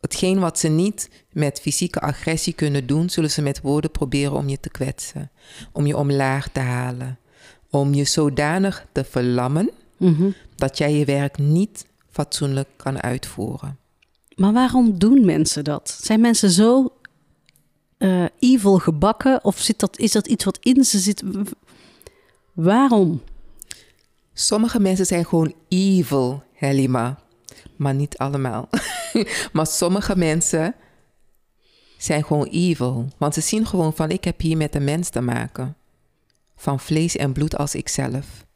[0.00, 4.48] Hetgeen wat ze niet met fysieke agressie kunnen doen, zullen ze met woorden proberen om
[4.48, 5.30] je te kwetsen,
[5.72, 7.18] om je omlaag te halen,
[7.70, 10.30] om je zodanig te verlammen Mhm.
[10.56, 13.78] dat jij je werk niet fatsoenlijk kan uitvoeren.
[14.36, 15.98] Maar waarom doen mensen dat?
[16.02, 16.92] Zijn mensen zo
[17.98, 19.44] eh, evil gebakken?
[19.44, 21.22] Of zit dat, is dat iets wat in ze zit?
[22.52, 23.22] Waarom?
[24.32, 27.18] Sommige mensen zijn gewoon evil, Helima.
[27.78, 28.68] Maar niet allemaal.
[29.52, 30.74] maar sommige mensen
[31.98, 33.08] zijn gewoon evil.
[33.16, 35.76] Want ze zien gewoon van ik heb hier met een mens te maken.
[36.56, 38.46] Van vlees en bloed als ikzelf.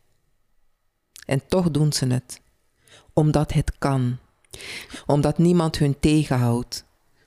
[1.26, 2.40] En toch doen ze het.
[3.12, 4.18] Omdat het kan.
[5.06, 6.84] Omdat niemand hun tegenhoudt.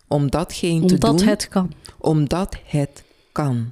[0.08, 1.10] Om datgene te doen.
[1.10, 1.74] Omdat het kan.
[1.98, 3.72] Omdat het kan.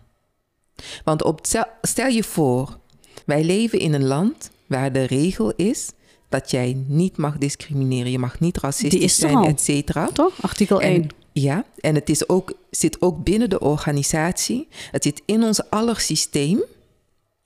[1.03, 1.45] Want op,
[1.81, 2.77] stel je voor,
[3.25, 5.91] wij leven in een land waar de regel is
[6.33, 8.11] dat jij niet mag discrimineren.
[8.11, 10.07] Je mag niet racistisch zijn, et cetera.
[10.07, 10.41] Toch?
[10.41, 11.07] Artikel 1.
[11.31, 14.67] Ja, en het is ook, zit ook binnen de organisatie.
[14.91, 16.63] Het zit in ons aller systeem.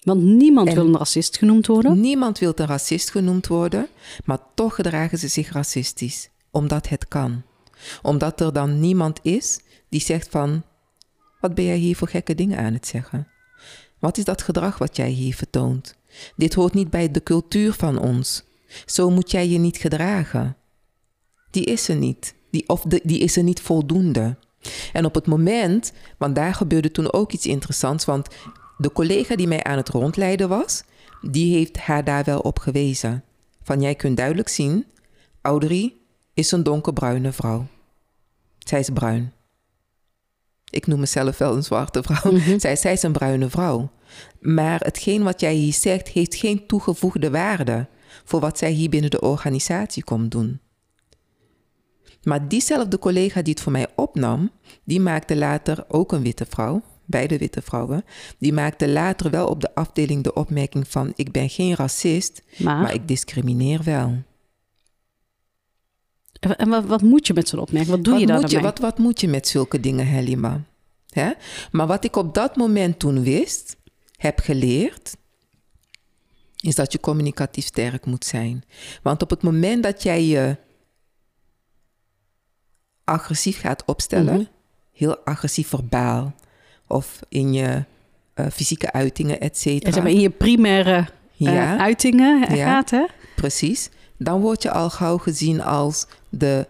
[0.03, 1.99] Want niemand wil een racist genoemd worden.
[1.99, 3.87] Niemand wil een racist genoemd worden,
[4.25, 7.43] maar toch gedragen ze zich racistisch, omdat het kan.
[8.01, 9.59] Omdat er dan niemand is
[9.89, 10.63] die zegt van,
[11.39, 13.27] wat ben jij hier voor gekke dingen aan het zeggen?
[13.99, 15.95] Wat is dat gedrag wat jij hier vertoont?
[16.35, 18.46] Dit hoort niet bij de cultuur van ons.
[18.85, 20.57] Zo moet jij je niet gedragen.
[21.51, 22.35] Die is er niet.
[22.51, 24.37] Die, of de, die is er niet voldoende.
[24.93, 28.27] En op het moment, want daar gebeurde toen ook iets interessants, want
[28.77, 30.83] de collega die mij aan het rondleiden was,
[31.21, 33.23] die heeft haar daar wel op gewezen.
[33.63, 34.85] Van jij kunt duidelijk zien,
[35.41, 35.93] Audrey
[36.33, 37.67] is een donkerbruine vrouw.
[38.57, 39.33] Zij is bruin.
[40.69, 42.31] Ik noem mezelf wel een zwarte vrouw.
[42.31, 42.59] Mhm.
[42.63, 43.91] zij, zij is een bruine vrouw.
[44.39, 47.87] Maar hetgeen wat jij hier zegt, heeft geen toegevoegde waarde
[48.23, 50.59] voor wat zij hier binnen de organisatie komt doen.
[52.23, 54.51] Maar diezelfde collega die het voor mij opnam,
[54.83, 58.05] die maakte later ook een witte vrouw, beide witte vrouwen,
[58.37, 62.93] die maakte later wel op de afdeling de opmerking van ik ben geen racist, maar,
[62.93, 64.15] ik discrimineer wel.
[66.39, 67.95] En wat, wat, moet je met zo'n opmerking?
[67.95, 68.43] Wat doe wat je dan?
[68.47, 70.63] Je, wat, wat moet je met zulke dingen, Helima?
[71.09, 71.31] Hè?
[71.71, 73.77] Maar wat ik op dat moment toen wist,
[74.17, 75.17] heb geleerd,
[76.63, 78.63] is dat je communicatief sterk moet zijn.
[79.01, 80.57] Want op het moment dat jij je
[83.03, 84.43] agressief gaat opstellen, mhm.
[84.93, 86.35] heel agressief verbaal,
[86.87, 87.83] of in je
[88.35, 89.91] uh, fysieke uitingen, et cetera.
[89.91, 93.05] Zeg maar in je primaire uh, uitingen ja, gaat, hè?
[93.35, 93.89] Precies.
[94.17, 96.67] Dan word je al gauw gezien als de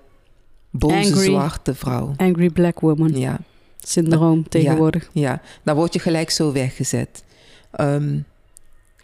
[0.71, 2.13] boze zwarte vrouw.
[2.17, 3.17] Angry black woman.
[3.19, 3.39] Ja.
[3.77, 5.09] Syndroom tegenwoordig.
[5.13, 7.23] Ja, dan word je gelijk zo weggezet.
[7.79, 8.25] Um,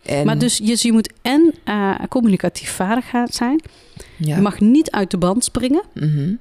[0.04, 0.26] en...
[0.26, 3.62] Maar dus je, je moet en uh, communicatief vaardig zijn.
[4.18, 4.36] Ja.
[4.36, 5.84] Je mag niet uit de band springen.
[5.94, 6.40] Mm -hmm.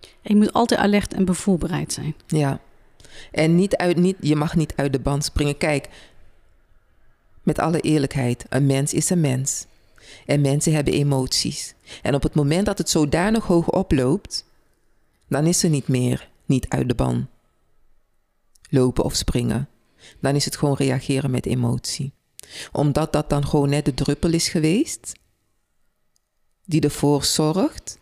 [0.00, 2.14] En je moet altijd alert en bevoorbereid zijn.
[2.26, 2.60] Ja.
[3.30, 5.56] En niet uit, niet, je mag niet uit de band springen.
[5.56, 5.88] Kijk,
[7.42, 9.66] met alle eerlijkheid, een mens is een mens.
[10.26, 11.74] En mensen hebben emoties.
[12.02, 14.44] En op het moment dat het zodanig hoog oploopt,
[15.28, 17.28] dan is er niet meer niet uit de ban
[18.70, 19.68] lopen of springen.
[20.22, 22.12] Dan is het gewoon reageren met emotie.
[22.72, 25.12] Omdat dat dan gewoon net de druppel is geweest
[26.64, 27.98] die ervoor zorgt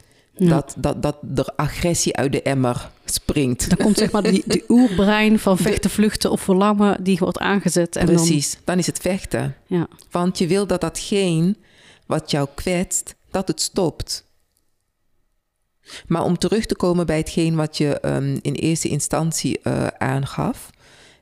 [0.48, 3.68] dat, dat, dat er agressie uit de emmer springt.
[3.68, 7.96] Dan komt zeg maar die, die oerbrein van vechten, vluchten of verlammen, die wordt aangezet.
[7.96, 8.60] En Precies, dan...
[8.64, 9.56] dan is het vechten.
[9.66, 9.88] Ja.
[10.10, 11.56] Want je wil dat datgene
[12.06, 14.24] wat jou kwetst, dat het stopt.
[16.06, 20.70] Maar om terug te komen bij hetgeen wat je um, in eerste instantie uh, aangaf,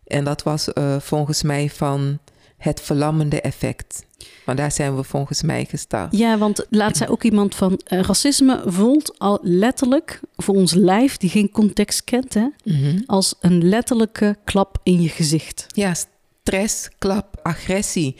[0.08, 2.18] en dat was uh, volgens mij van
[2.56, 4.06] het verlammende effect.
[4.44, 6.16] Want daar zijn we volgens mij gestart.
[6.16, 11.16] Ja, want laat zij ook iemand van uh, racisme voelt al letterlijk voor ons lijf,
[11.16, 13.02] die geen context kent, hè, mm-hmm.
[13.06, 15.66] als een letterlijke klap in je gezicht.
[15.68, 18.16] Ja, stress, klap, agressie.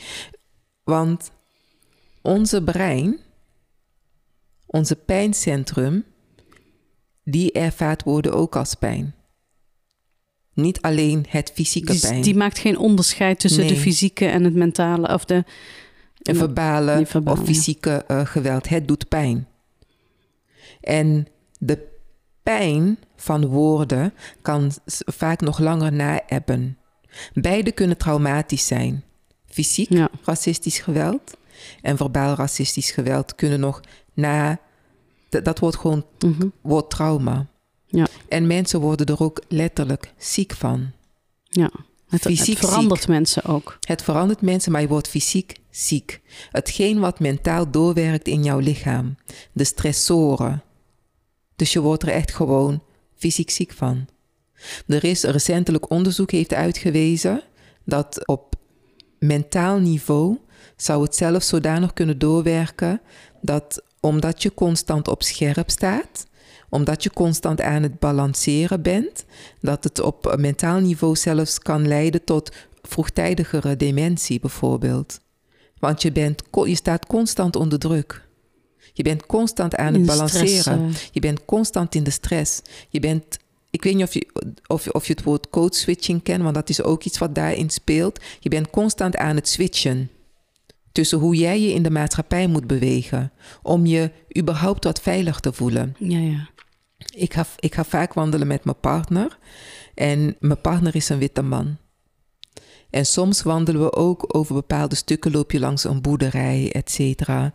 [0.83, 1.31] Want
[2.21, 3.19] onze brein,
[4.65, 6.05] onze pijncentrum,
[7.23, 9.13] die ervaart woorden ook als pijn.
[10.61, 12.21] Niet alleen het fysieke die, pijn.
[12.21, 15.43] Die maakt geen onderscheid tussen de fysieke en het mentale of de
[16.21, 18.69] verbale, of fysieke uh, geweld.
[18.69, 19.47] Het doet pijn.
[20.81, 21.27] En
[21.59, 21.87] de
[22.43, 24.71] pijn van woorden kan
[25.05, 26.77] vaak nog langer naebben.
[27.33, 29.03] Beide kunnen traumatisch zijn.
[29.45, 29.89] Fysiek
[30.23, 31.37] racistisch geweld
[31.81, 33.81] en verbaal racistisch geweld kunnen nog
[34.13, 34.59] na.
[35.29, 37.47] Dat wordt gewoon mm wordt trauma.
[37.89, 38.07] Ja.
[38.27, 40.91] En mensen worden er ook letterlijk ziek van.
[41.43, 41.71] Ja,
[42.09, 43.77] het, fysiek het verandert mensen ook.
[43.79, 46.21] Het verandert mensen, maar je wordt fysiek ziek.
[46.51, 49.17] Hetgeen wat mentaal doorwerkt in jouw lichaam.
[49.51, 50.63] De stressoren.
[51.55, 52.83] Dus je wordt er echt gewoon
[53.15, 54.07] fysiek ziek van.
[54.87, 57.43] Er is recentelijk onderzoek heeft uitgewezen
[57.85, 58.55] dat op
[59.19, 60.37] mentaal niveau
[60.75, 63.01] zou het zelfs zodanig kunnen doorwerken
[63.41, 66.25] dat omdat je constant op scherp staat,
[66.69, 69.25] omdat je constant aan het balanceren bent,
[69.61, 72.51] dat het op mentaal niveau zelfs kan leiden tot
[72.81, 75.19] vroegtijdigere dementie bijvoorbeeld.
[75.79, 78.27] Want je, bent, je staat constant onder druk.
[78.93, 80.91] Je bent constant aan het balanceren.
[81.11, 82.61] Je bent constant in de stress.
[82.89, 83.37] Je bent
[83.71, 84.27] ik weet niet of je,
[84.67, 87.69] of, of je het woord code switching kent, want dat is ook iets wat daarin
[87.69, 88.19] speelt.
[88.39, 90.09] Je bent constant aan het switchen
[90.91, 95.53] tussen hoe jij je in de maatschappij moet bewegen om je überhaupt wat veilig te
[95.53, 95.95] voelen.
[95.97, 96.49] Ja, ja.
[97.15, 99.37] Ik ga, ik ga vaak wandelen met mijn partner
[99.93, 101.77] en mijn partner is een witte man.
[102.89, 107.53] En soms wandelen we ook over bepaalde stukken, loop je langs een boerderij, et cetera.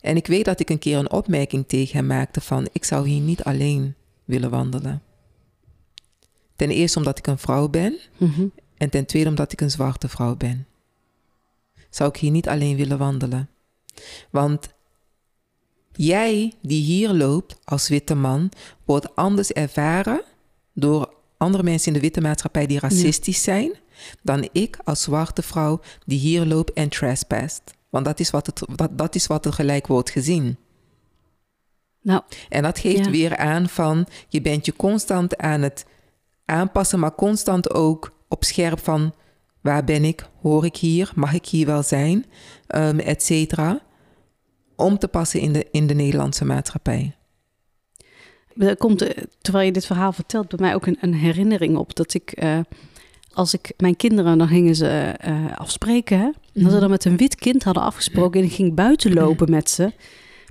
[0.00, 2.68] En ik weet dat ik een keer een opmerking tegen hem maakte van...
[2.72, 3.94] ik zou hier niet alleen
[4.24, 5.02] willen wandelen.
[6.56, 7.98] Ten eerste omdat ik een vrouw ben...
[8.16, 8.46] Mhm.
[8.76, 10.66] en ten tweede omdat ik een zwarte vrouw ben.
[11.90, 13.48] Zou ik hier niet alleen willen wandelen.
[14.30, 14.74] Want
[15.96, 18.50] jij die hier loopt als witte man...
[18.84, 20.22] wordt anders ervaren
[20.74, 23.72] door andere mensen in de witte maatschappij die racistisch zijn...
[24.22, 27.62] dan ik als zwarte vrouw die hier loopt en trespassed.
[27.90, 30.56] Want dat is wat, het, dat, dat is wat er gelijk wordt gezien.
[32.02, 33.10] Nou, En dat geeft Ja.
[33.10, 35.84] weer aan van je bent je constant aan het
[36.44, 39.14] aanpassen, maar constant ook op scherp van
[39.60, 42.24] waar ben ik, hoor ik hier, mag ik hier wel zijn,
[42.68, 43.80] um, et cetera.
[44.76, 47.14] Om te passen in de, in de Nederlandse maatschappij.
[48.56, 51.94] er komt, eh, terwijl je dit verhaal vertelt, bij mij ook een, een herinnering op
[51.96, 52.58] dat ik, eh,
[53.32, 56.30] als ik mijn kinderen, dan gingen ze eh, afspreken, hè?
[56.62, 59.70] Dat ze dan met een wit kind hadden afgesproken en ik ging buiten lopen met
[59.70, 59.92] ze,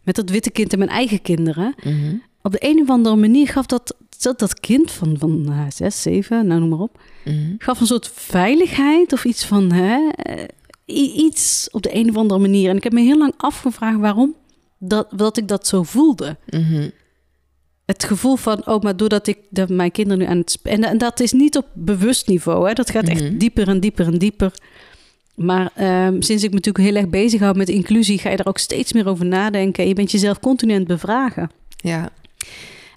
[0.04, 1.76] met dat witte kind en mijn eigen kinderen.
[1.84, 2.16] Mhm.
[2.42, 6.02] Op de een of andere manier gaf dat, dat, dat kind van, van eh, zes,
[6.02, 7.54] zeven, nou noem maar op, Mhm.
[7.58, 10.10] gaf een soort veiligheid of iets van hè,
[10.86, 12.70] iets op de een of andere manier.
[12.70, 14.36] En ik heb me heel lang afgevraagd waarom
[14.80, 16.38] dat, dat ik dat zo voelde.
[16.50, 16.90] Mhm.
[17.86, 20.98] Het gevoel van, oh, maar doordat ik dat mijn kinderen nu aan het en, en
[20.98, 22.74] dat is niet op bewust niveau, hè?
[22.74, 23.12] dat gaat Mhm.
[23.12, 24.54] echt dieper en dieper en dieper.
[25.36, 28.48] Maar ehm, sinds ik me natuurlijk heel erg bezig hou met inclusie, ga je er
[28.48, 29.88] ook steeds meer over nadenken.
[29.88, 31.52] Je bent jezelf continu aan het bevragen.
[31.78, 32.10] Ja,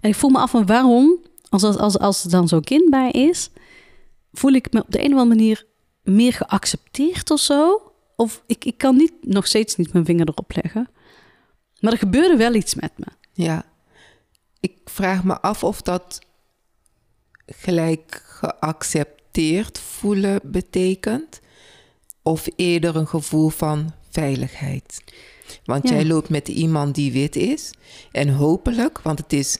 [0.01, 1.19] En ik voel me af van waarom,
[1.49, 3.51] als, als, als, als er dan zo'n kind bij is,
[4.33, 5.67] voel ik me op de een of andere manier
[6.07, 7.93] meer geaccepteerd of zo.
[8.17, 10.89] Of ik, ik kan niet, nog steeds niet mijn vinger erop leggen.
[11.81, 13.07] Maar er gebeurde wel iets met me.
[13.33, 13.65] ja.
[14.61, 16.19] Ik vraag me af of dat
[17.47, 21.41] gelijk geaccepteerd voelen betekent.
[22.23, 25.05] Of eerder een gevoel van veiligheid.
[25.65, 25.95] Want Ja.
[25.95, 27.71] jij loopt met iemand die wit is.
[28.13, 29.59] En hopelijk, want het is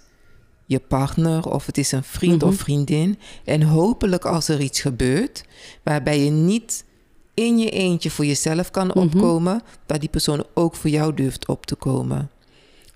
[0.67, 2.51] je partner of het is een vriend Mhm.
[2.51, 3.19] of vriendin.
[3.45, 5.45] En hopelijk als er iets gebeurt
[5.83, 6.85] waarbij je niet
[7.35, 8.99] in je eentje voor jezelf kan Mhm.
[8.99, 12.31] opkomen, dat die persoon ook voor jou durft op te komen.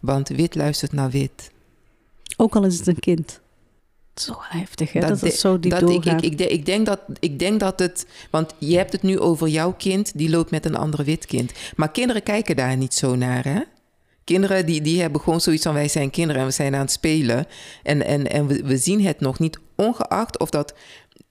[0.00, 1.50] Want wit luistert naar wit.
[2.36, 3.40] Ook al is het een kind.
[4.14, 5.00] Zo heftig, hè?
[5.00, 7.60] Dat, de- het zo diep dat ik, ik, ik, denk- ik, denk dat, ik denk
[7.60, 8.06] dat het...
[8.30, 11.52] Want je hebt het nu over jouw kind, die loopt met een ander wit kind.
[11.76, 13.60] Maar kinderen kijken daar niet zo naar, hè?
[14.24, 15.74] Kinderen die, die hebben gewoon zoiets van...
[15.74, 17.46] wij zijn kinderen en we zijn aan het spelen.
[17.82, 20.74] En, en, en we, we zien het nog niet, ongeacht of, dat,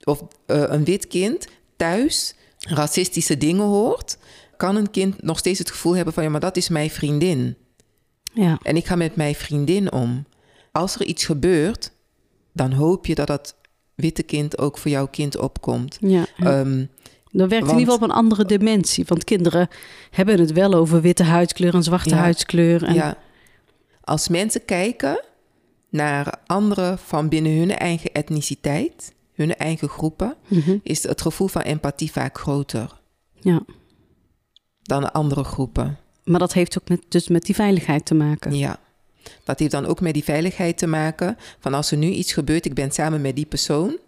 [0.04, 4.18] of eh, een wit kind thuis racistische dingen hoort...
[4.56, 6.22] kan een kind nog steeds het gevoel hebben van...
[6.22, 7.56] ja, maar dat is mijn vriendin.
[8.32, 8.58] ja.
[8.62, 10.26] En ik ga met mijn vriendin om.
[10.72, 11.92] Als er iets gebeurt,
[12.52, 13.56] dan hoop je dat dat
[13.94, 15.96] witte kind ook voor jouw kind opkomt.
[16.00, 16.26] ja.
[16.36, 16.84] Ehm,
[17.32, 19.04] Dan werkt het in ieder geval op een andere dimensie.
[19.08, 19.68] Want kinderen
[20.10, 22.16] hebben het wel over witte huidskleur en zwarte Ja.
[22.16, 22.82] huidskleur.
[22.84, 23.16] En, ja.
[24.00, 25.22] Als mensen kijken
[25.88, 30.76] naar anderen van binnen hun eigen etniciteit, hun eigen groepen, Mhm.
[30.82, 33.00] is het gevoel van empathie vaak groter
[33.40, 33.62] ja.
[34.82, 35.98] dan andere groepen.
[36.24, 38.54] Maar dat heeft ook met, dus met die veiligheid te maken.
[38.56, 38.78] Ja.
[39.44, 41.36] Dat heeft dan ook met die veiligheid te maken.
[41.58, 43.98] Van als er nu iets gebeurt, ik ben samen met die persoon.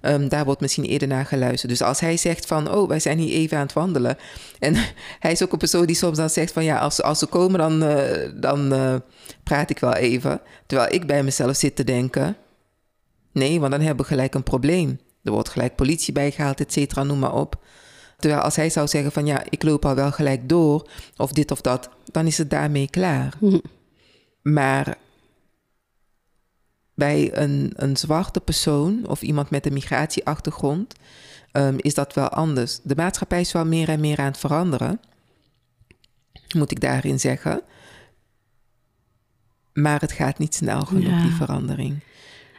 [0.00, 1.70] Ehm, daar wordt misschien eerder naar geluisterd.
[1.70, 4.16] Dus als hij zegt van, oh, wij zijn hier even aan het wandelen.
[4.58, 4.74] En
[5.24, 7.58] hij is ook een persoon die soms dan zegt van, ja, als, als ze komen,
[7.58, 8.94] dan, eh, dan eh,
[9.42, 10.40] praat ik wel even.
[10.66, 12.36] Terwijl ik bij mezelf zit te denken,
[13.32, 15.00] nee, want dan hebben we gelijk een probleem.
[15.22, 17.58] Er wordt gelijk politie bijgehaald, et cetera, noem maar op.
[18.18, 21.50] Terwijl als hij zou zeggen van, ja, ik loop al wel gelijk door, of dit
[21.50, 23.34] of dat, dan is het daarmee klaar.
[23.40, 23.58] Mhm.
[24.42, 24.96] Maar
[27.00, 30.94] bij een, een zwarte persoon of iemand met een migratieachtergrond
[31.52, 32.80] ehm, is dat wel anders.
[32.82, 35.00] De maatschappij is wel meer en meer aan het veranderen,
[36.56, 37.60] moet ik daarin zeggen.
[39.72, 41.22] Maar het gaat niet snel genoeg, Ja.
[41.22, 41.98] die verandering.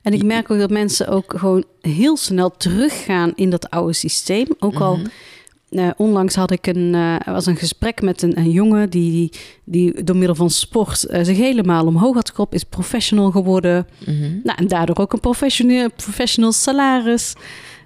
[0.02, 4.48] En ik merk ook dat mensen ook gewoon heel snel teruggaan in dat oude systeem.
[4.60, 5.08] Ook al Mhm.
[5.72, 9.32] Eh, onlangs had ik een, eh, was een gesprek met een, een jongen die, die,
[9.64, 13.88] die door middel van sport eh, zich helemaal omhoog had gekopt, is professional geworden.
[14.06, 14.40] Mhm.
[14.44, 17.34] Nou, en daardoor ook een professioneel, professional salaris.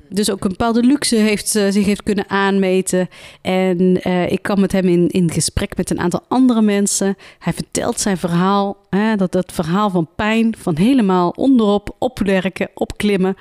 [0.09, 3.07] dus ook een bepaalde luxe heeft, zich heeft kunnen aanmeten.
[3.41, 3.95] En
[4.31, 7.15] ik kwam met hem in, in gesprek met een aantal andere mensen.
[7.39, 13.35] Hij vertelt zijn verhaal, hè, dat, dat verhaal van pijn, van helemaal onderop, opwerken, opklimmen,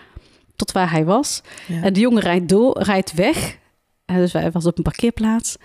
[0.57, 1.43] tot waar hij was.
[1.67, 1.83] Ja.
[1.83, 3.63] En de jongen rijdt, door, rijdt weg.
[4.05, 5.57] Dus hij was op een parkeerplaats.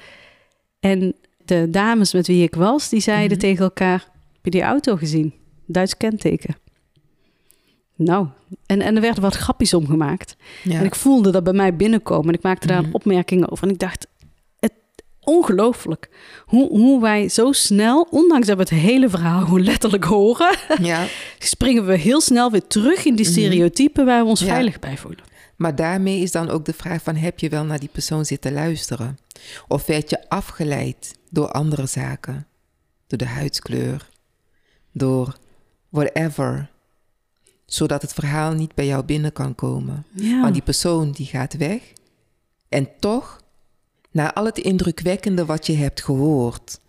[0.79, 1.15] En
[1.45, 3.49] de dames met wie ik was, die zeiden mm -hmm.
[3.49, 4.07] tegen elkaar...
[4.33, 5.33] Heb je die auto gezien?
[5.65, 6.55] Duits kenteken.
[7.95, 8.27] Nou,
[8.65, 10.35] en, en er werden wat grapjes omgemaakt.
[10.63, 10.79] Ja.
[10.79, 12.27] En ik voelde dat bij mij binnenkomen.
[12.27, 12.95] En ik maakte daar een Mhm.
[12.95, 13.67] opmerking over.
[13.67, 14.07] En ik dacht,
[14.59, 14.73] het,
[15.19, 16.09] ongelooflijk.
[16.45, 20.55] Hoe, hoe wij zo snel, ondanks dat we het hele verhaal gewoon letterlijk horen...
[20.81, 21.05] Ja.
[21.39, 23.33] springen we heel snel weer terug in die Mhm.
[23.33, 24.05] stereotypen...
[24.05, 24.45] waar we ons Ja.
[24.47, 25.23] veilig bij voelen.
[25.59, 28.53] Maar daarmee is dan ook de vraag van heb je wel naar die persoon zitten
[28.53, 29.17] luisteren?
[29.67, 32.47] Of werd je afgeleid door andere zaken?
[33.07, 34.09] Door de huidskleur,
[34.91, 35.37] door
[35.89, 36.69] whatever.
[37.65, 40.05] Zodat het verhaal niet bij jou binnen kan komen.
[40.11, 40.41] Ja.
[40.41, 41.81] Want die persoon die gaat weg.
[42.69, 43.41] En toch,
[44.11, 46.79] na al het indrukwekkende wat je hebt gehoord,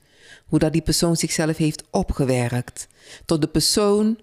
[0.47, 2.89] hoe dat die persoon zichzelf heeft opgewerkt,
[3.25, 4.19] tot de persoon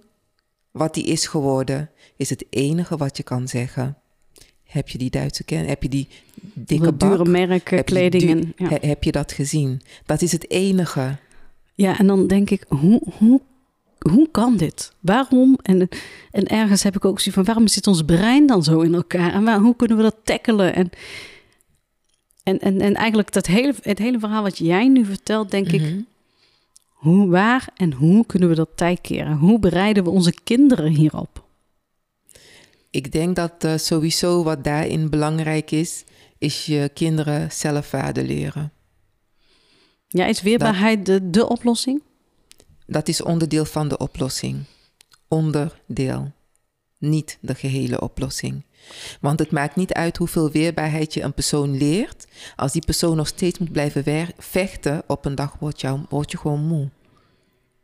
[0.71, 3.97] wat die is geworden, is het enige wat je kan zeggen.
[4.67, 5.65] Heb je die Duitse ken?
[5.67, 6.07] Heb je die
[6.53, 8.41] dikke dure merken, Heb je die kleding.
[8.41, 8.77] du- En, ja.
[8.79, 9.81] he- heb je dat gezien?
[10.05, 11.15] Dat is het enige.
[11.75, 13.41] ja, en dan denk ik, hoe, hoe,
[13.99, 14.91] hoe kan dit?
[14.99, 15.57] Waarom?
[15.61, 15.87] En,
[16.31, 19.33] en ergens heb ik ook zoiets van, waarom zit ons brein dan zo in elkaar?
[19.33, 20.75] En waar, hoe kunnen we dat tackelen?
[20.75, 20.89] En,
[22.43, 25.81] en, en, en eigenlijk dat hele, het hele verhaal wat jij nu vertelt, denk ik,
[25.81, 25.99] Mhm.
[26.87, 29.37] hoe, waar en hoe kunnen we dat tijd keren?
[29.37, 31.45] Hoe bereiden we onze kinderen hierop?
[32.97, 36.03] Ik denk dat eh, sowieso wat daarin belangrijk is,
[36.37, 38.71] is je kinderen zelfwaarde leren.
[40.07, 42.01] Ja, is weerbaarheid de, de oplossing?
[42.85, 44.63] Dat is onderdeel van de oplossing.
[45.27, 46.31] Onderdeel.
[46.97, 48.65] Niet de gehele oplossing.
[49.21, 52.27] Want het maakt niet uit hoeveel weerbaarheid je een persoon leert.
[52.55, 56.37] Als die persoon nog steeds moet blijven vechten, op een dag word, jou, word je
[56.37, 56.89] gewoon moe.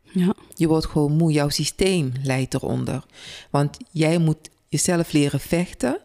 [0.02, 1.32] Ja, Je wordt gewoon moe.
[1.32, 3.04] Jouw systeem leidt eronder.
[3.50, 6.00] Want jij moet jezelf leren vechten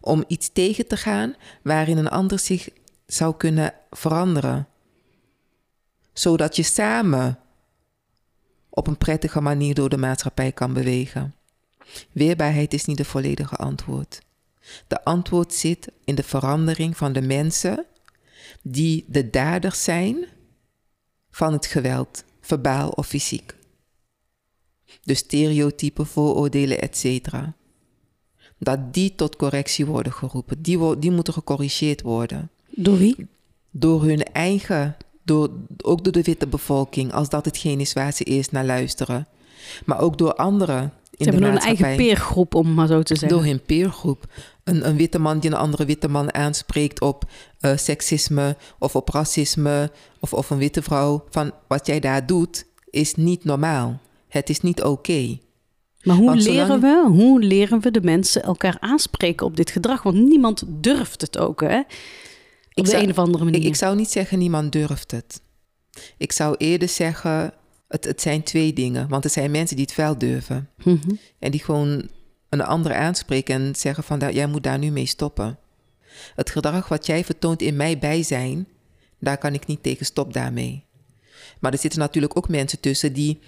[0.00, 2.68] om iets tegen te gaan waarin een ander zich
[3.06, 4.68] zou kunnen veranderen.
[6.12, 7.38] Zodat je samen
[8.68, 11.34] op een prettige manier door de maatschappij kan bewegen.
[12.12, 14.20] Weerbaarheid is niet de volledige antwoord.
[14.86, 17.86] De antwoord zit in de verandering van de mensen
[18.62, 20.26] die de daders zijn
[21.30, 23.54] van het geweld, verbaal of fysiek.
[25.02, 27.28] De stereotypen, vooroordelen, etc.
[28.62, 30.62] Dat die tot correctie worden geroepen.
[30.62, 32.50] Die, wo- die moeten gecorrigeerd worden.
[32.70, 33.26] door wie?
[33.70, 35.50] Door hun eigen, door,
[35.82, 39.26] ook door de witte bevolking, als dat hetgeen is waar ze eerst naar luisteren.
[39.84, 43.38] Maar ook door anderen in Ze hebben een eigen peergroep, om maar zo te zeggen.
[43.38, 44.24] Door hun peergroep.
[44.64, 47.24] Een, een witte man die een andere witte man aanspreekt op
[47.60, 49.90] eh, seksisme of op racisme.
[50.20, 51.24] Of, of een witte vrouw.
[51.30, 54.00] Van wat jij daar doet is niet normaal.
[54.28, 55.38] Het is niet oké.
[56.02, 59.70] Maar hoe Want leren, zolang- we, hoe leren we de mensen elkaar aanspreken op dit
[59.70, 60.02] gedrag?
[60.02, 61.78] Want niemand durft het ook, hè?
[61.78, 61.84] Op
[62.74, 63.60] Ik de zou- een of andere manier.
[63.60, 65.40] Ik, ik zou niet zeggen niemand durft het.
[66.16, 67.52] Ik zou eerder zeggen,
[67.88, 69.08] het, het zijn twee dingen.
[69.08, 70.68] Want er zijn mensen die het wel durven.
[70.84, 71.10] Mhm.
[71.38, 72.08] En die gewoon
[72.48, 75.58] een ander aanspreken en zeggen van, "Daar- jij moet daar nu mee stoppen.
[76.34, 78.68] Het gedrag wat jij vertoont in mijn bijzijn,
[79.20, 80.84] daar kan ik niet tegen stop daarmee.
[81.60, 83.38] Maar er zitten natuurlijk ook mensen tussen die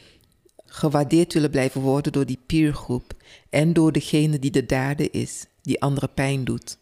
[0.75, 3.13] gewaardeerd willen blijven worden door die peergroep
[3.51, 6.79] en door degene die de dader is, die andere pijn doet.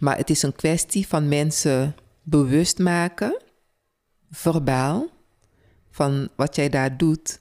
[0.00, 3.42] Maar het is een kwestie van mensen bewust maken,
[4.30, 5.08] verbaal,
[5.90, 7.40] van wat jij daar doet,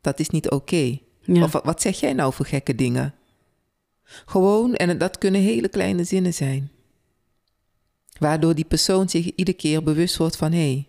[0.00, 0.98] dat is niet oké.
[1.20, 1.42] Ja.
[1.42, 3.14] Of wat, wat zeg jij nou voor gekke dingen?
[4.04, 6.70] Gewoon, en dat kunnen hele kleine zinnen zijn.
[8.18, 10.52] Waardoor die persoon zich iedere keer bewust wordt van...
[10.52, 10.88] hé, hey,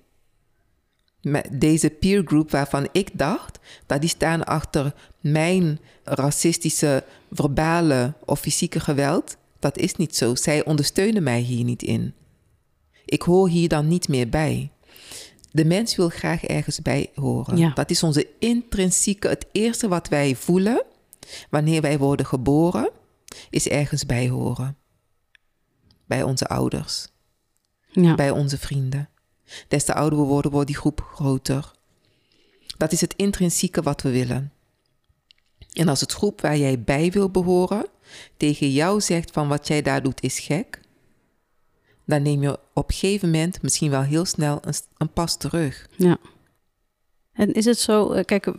[1.51, 3.59] deze peergroep waarvan ik dacht...
[3.85, 9.37] dat die staan achter mijn racistische, verbale of fysieke geweld...
[9.59, 10.35] dat is niet zo.
[10.35, 12.13] Zij ondersteunen mij hier niet in.
[13.05, 14.71] Ik hoor hier dan niet meer bij.
[15.51, 17.57] De mens wil graag ergens bij horen.
[17.57, 17.71] Ja.
[17.73, 20.83] Dat is onze intrinsieke, het eerste wat wij voelen
[21.49, 22.91] wanneer wij worden geboren,
[23.49, 24.77] is ergens bij horen.
[26.05, 27.07] Bij onze ouders,
[27.91, 28.15] ja.
[28.15, 29.09] bij onze vrienden.
[29.67, 31.71] Des te ouder we worden, wordt die groep groter.
[32.77, 34.51] Dat is het intrinsieke wat we willen.
[35.73, 37.85] En als het groep waar jij bij wil behoren
[38.37, 40.79] tegen jou zegt van wat jij daar doet is gek,
[42.05, 45.87] dan neem je op een gegeven moment misschien wel heel snel een, een pas terug.
[45.95, 46.17] Ja.
[47.33, 48.51] En is het zo, eh, kijk,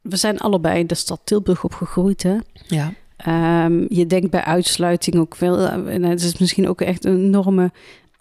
[0.00, 2.36] we zijn allebei in de stad Tilburg opgegroeid, hè?
[2.66, 2.92] Ja.
[3.16, 5.58] Ehm, je denkt bij uitsluiting ook wel.
[5.68, 7.72] En het is misschien ook echt een enorme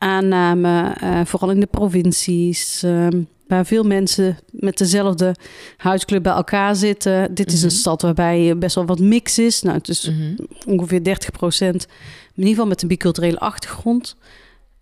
[0.03, 2.83] aanname, eh, vooral in de provincies.
[2.83, 5.35] ehm, waar veel mensen met dezelfde
[5.77, 7.33] huidskleur bij elkaar zitten.
[7.33, 7.77] Dit is een Mhm.
[7.77, 9.61] stad waarbij best wel wat mix is.
[9.61, 10.35] Nou, het is Mhm.
[10.67, 11.89] ongeveer 30 procent, in
[12.35, 14.15] ieder geval met een biculturele achtergrond.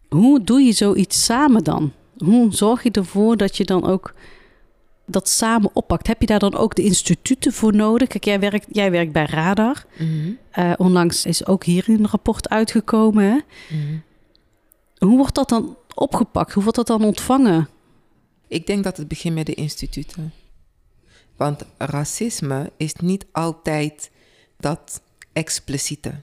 [0.09, 1.91] Hoe doe je zoiets samen dan?
[2.17, 4.13] Hoe zorg je ervoor dat je dan ook
[5.05, 6.07] dat samen oppakt?
[6.07, 8.07] Heb je daar dan ook de instituten voor nodig?
[8.07, 9.85] Kijk, jij werkt, jij werkt bij Radar.
[9.97, 10.07] Mhm.
[10.51, 13.23] Eh, onlangs is ook hier een rapport uitgekomen.
[13.23, 13.37] Hè?
[15.05, 16.53] Hoe wordt dat dan opgepakt?
[16.53, 17.69] Hoe wordt dat dan ontvangen?
[18.47, 20.33] Ik denk dat het begint met de instituten.
[21.35, 24.11] Want racisme is niet altijd
[24.57, 25.01] dat
[25.33, 26.21] expliciete.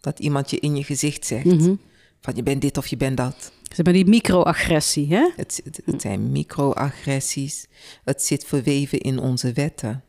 [0.00, 1.44] Dat iemand je in je gezicht zegt.
[1.44, 1.74] Mhm.
[2.20, 3.52] Van je bent dit of je bent dat.
[3.62, 5.30] Zeg maar die microagressie, hè?
[5.36, 7.66] Het, het, het zijn microagressies.
[8.04, 10.04] Het zit verweven in onze wetten.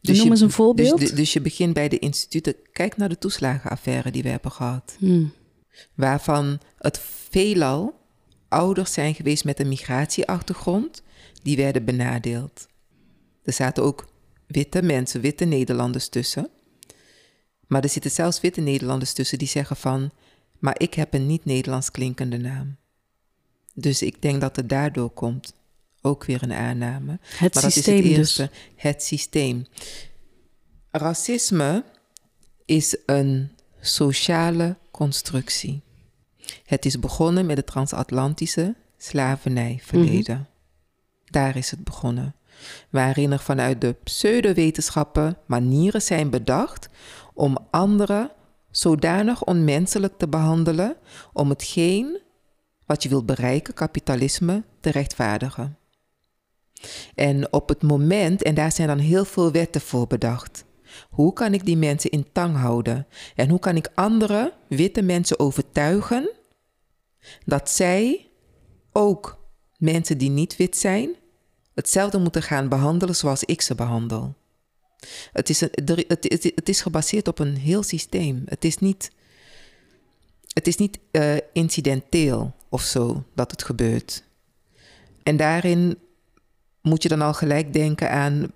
[0.00, 0.98] Noem eens een voorbeeld.
[0.98, 2.54] Dus, dus je begint bij de instituten.
[2.72, 4.96] Kijk naar de toeslagenaffaire die we hebben gehad.
[4.98, 5.32] Hmm.
[5.94, 7.00] Waarvan het
[7.30, 8.00] veelal
[8.48, 11.02] ouders zijn geweest met een migratieachtergrond.
[11.42, 12.66] Die werden benadeeld.
[13.42, 14.08] Er zaten ook
[14.46, 16.50] witte mensen, witte Nederlanders tussen.
[17.66, 20.10] Maar er zitten zelfs witte Nederlanders tussen die zeggen van...
[20.58, 22.76] maar ik heb een niet-Nederlands klinkende naam.
[23.74, 25.54] Dus ik denk dat het daardoor komt.
[26.00, 27.18] Ook weer een aanname.
[27.22, 28.38] Het maar systeem dat is het dus.
[28.38, 28.50] eerste.
[28.76, 29.66] Het systeem.
[30.90, 31.84] Racisme
[32.64, 33.50] is een
[33.80, 35.82] sociale constructie.
[36.64, 40.48] Het is begonnen met het transatlantische slavernijverleden.
[41.24, 42.34] Daar is het begonnen.
[42.90, 46.88] Waarin er vanuit de pseudowetenschappen manieren zijn bedacht
[47.34, 48.30] om anderen
[48.70, 50.96] zodanig onmenselijk te behandelen
[51.32, 52.20] om hetgeen
[52.86, 55.76] wat je wilt bereiken, kapitalisme, te rechtvaardigen.
[57.14, 60.64] En op het moment, en daar zijn dan heel veel wetten voor bedacht.
[61.10, 63.06] Hoe kan ik die mensen in tang houden?
[63.34, 66.30] En hoe kan ik andere witte mensen overtuigen
[67.44, 68.30] dat zij
[68.92, 69.38] ook
[69.78, 71.14] mensen die niet wit zijn,
[71.74, 74.34] hetzelfde moeten gaan behandelen zoals ik ze behandel?
[75.32, 75.60] Het is,
[76.54, 78.42] het is gebaseerd op een heel systeem.
[78.46, 79.10] Het is niet,
[80.52, 84.24] het is niet eh, incidenteel of zo dat het gebeurt.
[85.22, 85.98] En daarin
[86.82, 88.52] moet je dan al gelijk denken aan.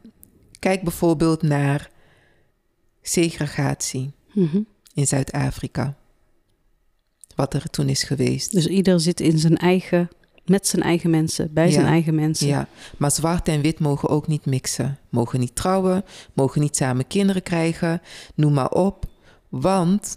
[0.59, 1.91] Kijk bijvoorbeeld naar
[3.09, 4.61] segregatie Mhm.
[4.95, 5.97] in Zuid-Afrika.
[7.35, 8.53] Wat er toen is geweest.
[8.53, 10.09] Dus ieder zit in zijn eigen,
[10.45, 12.47] met zijn eigen mensen, bij zijn eigen mensen.
[12.47, 14.99] Ja, maar zwart en wit mogen ook niet mixen.
[15.11, 18.03] Mogen niet trouwen, mogen niet samen kinderen krijgen,
[18.35, 19.05] noem maar op.
[19.49, 20.17] Want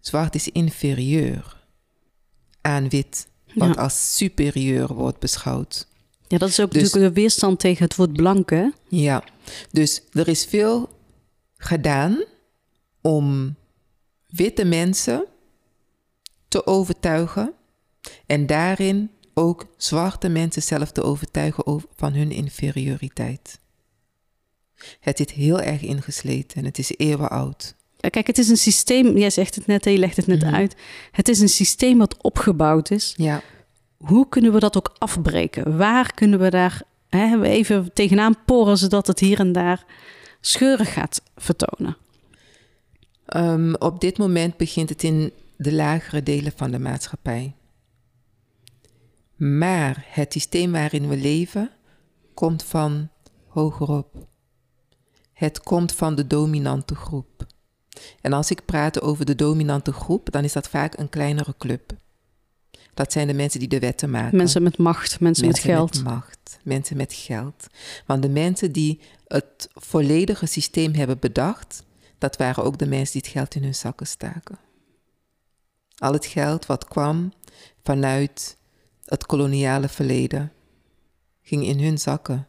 [0.00, 1.58] zwart is inferieur
[2.60, 3.80] aan wit, wat Ja.
[3.82, 5.86] als superieur wordt beschouwd.
[6.28, 8.68] Ja, dat is ook Dus- natuurlijk de weerstand tegen het woord blank, hè?
[8.88, 9.24] Ja,
[9.70, 10.88] dus er is veel
[11.62, 12.24] gedaan
[13.00, 13.54] om
[14.26, 15.24] witte mensen
[16.48, 17.52] te overtuigen
[18.26, 23.58] en daarin ook zwarte mensen zelf te overtuigen over, van hun inferioriteit.
[25.00, 27.74] Het zit heel erg ingesleten en het is eeuwenoud.
[28.10, 30.54] Kijk, het is een systeem, jij zegt het net, je legt het net Mhm.
[30.54, 30.74] uit.
[31.10, 33.14] Het is een systeem wat opgebouwd is.
[33.16, 33.42] Ja,
[33.96, 35.76] Hoe kunnen we dat ook afbreken?
[35.76, 39.84] Waar kunnen we daar hè, even tegenaan poren, zodat het hier en daar
[40.40, 41.96] scheuren gaat vertonen?
[43.26, 47.54] Ehm, op dit moment begint het in de lagere delen van de maatschappij.
[49.36, 51.70] Maar het systeem waarin we leven
[52.34, 53.08] komt van
[53.46, 54.26] hogerop.
[55.32, 57.46] Het komt van de dominante groep.
[58.20, 61.92] En als ik praat over de dominante groep, dan is dat vaak een kleinere club.
[62.94, 64.36] Dat zijn de mensen die de wetten maken.
[64.36, 65.94] Mensen met macht, mensen, met geld.
[65.94, 67.66] Met macht, mensen met geld.
[68.06, 71.82] Want de mensen die het volledige systeem hebben bedacht,
[72.18, 74.58] dat waren ook de mensen die het geld in hun zakken staken.
[75.98, 77.32] Al het geld wat kwam
[77.82, 78.56] vanuit
[79.04, 80.52] het koloniale verleden,
[81.42, 82.46] ging in hun zakken.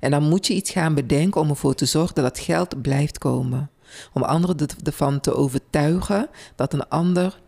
[0.00, 3.18] En dan moet je iets gaan bedenken om ervoor te zorgen dat dat geld blijft
[3.18, 3.70] komen.
[4.12, 7.40] Om anderen er- ervan te overtuigen dat een ander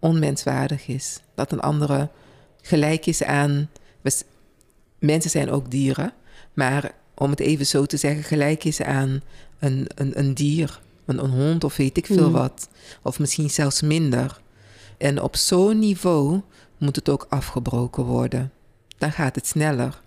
[0.00, 1.20] onmenswaardig is.
[1.34, 2.08] Dat een andere
[2.62, 3.68] gelijk is aan.
[4.00, 4.22] we
[4.98, 6.12] Mensen zijn ook dieren,
[6.52, 9.22] maar om het even zo te zeggen, gelijk is aan
[9.58, 12.32] een, een, een dier, een, een hond of weet ik veel Mm.
[12.32, 12.68] wat.
[13.02, 14.40] Of misschien zelfs minder.
[14.98, 16.40] En op zo'n niveau
[16.78, 18.52] moet het ook afgebroken worden.
[18.98, 20.00] Dan gaat het sneller.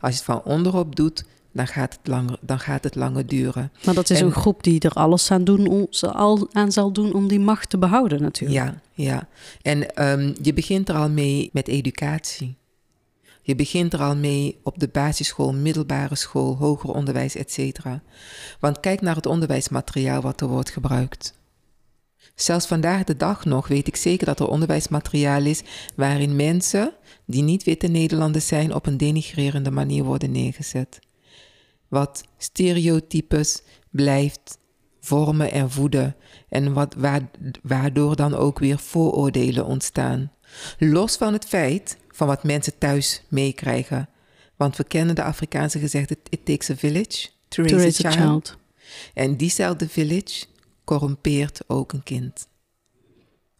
[0.00, 3.72] Als je het van onderop doet, dan gaat het langer, dan gaat het langer duren.
[3.84, 6.92] Maar dat is En- een groep die er alles aan, doen om, al aan zal
[6.92, 8.60] doen om die macht te behouden natuurlijk.
[8.64, 9.28] Ja, ja.
[9.62, 12.56] En ehm, je begint er al mee met educatie.
[13.42, 17.78] Je begint er al mee op de basisschool, middelbare school, hoger onderwijs, etc.
[18.60, 21.36] Want kijk naar het onderwijsmateriaal wat er wordt gebruikt.
[22.34, 25.62] Zelfs vandaag de dag nog weet ik zeker dat er onderwijsmateriaal is
[25.96, 26.92] waarin mensen
[27.26, 30.98] die niet witte Nederlanders zijn op een denigrerende manier worden neergezet.
[31.88, 34.58] Wat stereotypes blijft
[35.00, 36.16] vormen en voeden
[36.48, 36.94] en wat,
[37.62, 40.32] waardoor dan ook weer vooroordelen ontstaan.
[40.78, 44.08] Los van het feit van wat mensen thuis meekrijgen.
[44.56, 48.56] Want we kennen de Afrikaanse gezegde: It takes a village to raise, a, child.
[49.14, 50.46] En diezelfde village
[50.84, 52.48] corrumpeert ook een kind.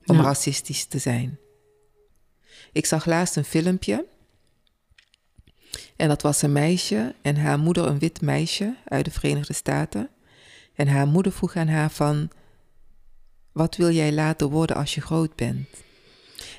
[0.07, 1.39] Om racistisch te zijn.
[2.73, 4.07] Ik zag laatst een filmpje.
[5.99, 10.09] En dat was een meisje en haar moeder een wit meisje uit de Verenigde Staten.
[10.75, 12.31] En haar moeder vroeg aan haar van,
[13.53, 15.69] wat wil jij laten worden als je groot bent?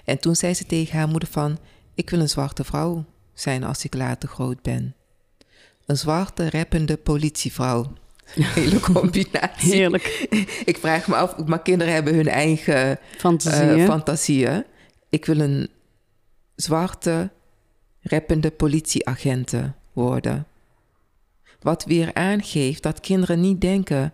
[0.05, 1.59] En toen zei ze tegen haar moeder van,
[1.95, 4.95] ik wil een zwarte vrouw zijn als ik later groot ben.
[5.85, 7.93] Een zwarte, rappende politievrouw.
[8.59, 9.73] Hele combinatie.
[9.73, 10.27] Heerlijk.
[10.65, 13.77] ik vraag me af, maar kinderen hebben hun eigen fantasieën.
[13.77, 14.65] Uh, fantasieën.
[15.09, 15.69] Ik wil een
[16.55, 17.31] zwarte,
[18.01, 20.47] rappende politieagenten worden.
[21.59, 24.13] Wat weer aangeeft dat kinderen niet denken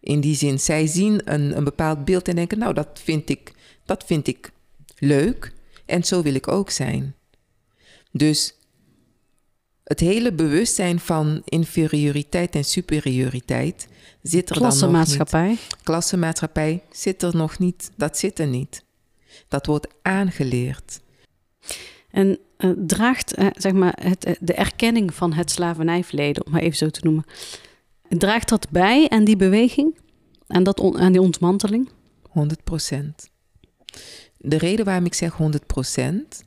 [0.00, 0.60] in die zin.
[0.60, 3.52] Zij zien een, een bepaald beeld en denken, nou, dat vind ik,
[3.84, 4.52] dat vind ik
[4.98, 5.52] leuk
[5.86, 7.14] en zo wil ik ook zijn.
[8.10, 8.54] Dus
[9.84, 13.88] het hele bewustzijn van inferioriteit en superioriteit
[14.22, 15.16] zit er dan nog niet.
[15.82, 17.90] Klassenmaatschappij zit er nog niet.
[17.96, 18.84] Dat zit er niet.
[19.48, 21.00] Dat wordt aangeleerd.
[22.10, 26.60] En uh, draagt uh, zeg maar het, uh, de erkenning van het slavernijverleden, om maar
[26.60, 27.24] even zo te noemen,
[28.08, 29.98] draagt dat bij aan die beweging?
[30.46, 31.88] Aan, dat aan die ontmanteling?
[32.30, 33.30] 100 procent.
[34.36, 36.44] De reden waarom ik zeg 100 procent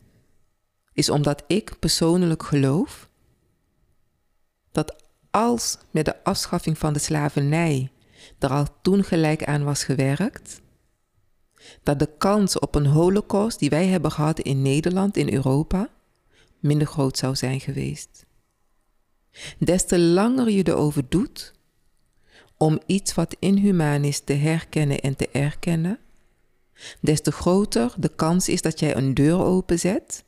[0.93, 3.09] is omdat ik persoonlijk geloof
[4.71, 7.91] dat als met de afschaffing van de slavernij
[8.39, 10.61] er al toen gelijk aan was gewerkt,
[11.83, 15.89] dat de kans op een holocaust die wij hebben gehad in Nederland, in Europa,
[16.59, 18.25] minder groot zou zijn geweest.
[19.59, 21.53] Des te langer je erover doet
[22.57, 25.99] om iets wat inhumaan is te herkennen en te erkennen,
[27.01, 30.23] des te groter de kans is dat jij een deur openzet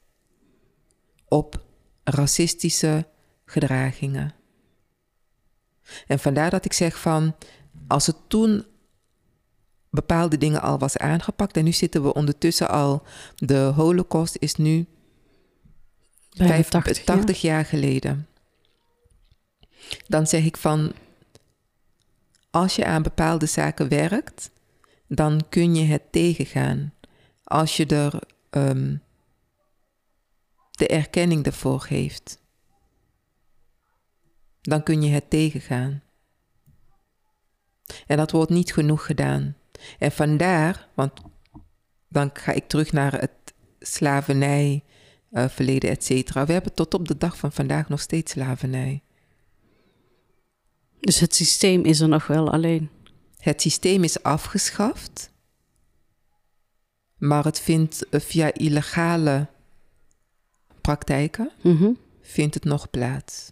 [1.28, 1.64] op
[2.04, 3.08] racistische
[3.46, 4.34] gedragingen.
[6.08, 7.36] En vandaar dat ik zeg van,
[7.88, 8.66] als het toen
[9.90, 13.04] bepaalde dingen al was aangepakt en nu zitten we ondertussen al,
[13.36, 14.88] de holocaust is nu
[16.48, 18.28] 85, 80 jaar geleden.
[20.08, 20.94] Dan zeg ik van,
[22.50, 24.52] als je aan bepaalde zaken werkt,
[25.08, 26.94] dan kun je het tegengaan.
[27.44, 28.20] Als je er
[28.50, 29.02] um,
[30.72, 32.40] de erkenning ervoor geeft,
[34.62, 36.04] dan kun je het tegengaan.
[38.08, 39.56] En dat wordt niet genoeg gedaan.
[40.00, 41.12] En vandaar, want
[42.08, 44.84] dan ga ik terug naar het slavernij,
[45.32, 46.46] uh, verleden, et cetera.
[46.46, 49.04] We hebben tot op de dag van vandaag nog steeds slavernij.
[51.00, 52.90] Dus het systeem is er nog wel alleen?
[53.38, 55.32] Het systeem is afgeschaft,
[57.18, 59.48] maar het vindt via illegale
[60.82, 63.48] praktijken mm vindt het nog plaats.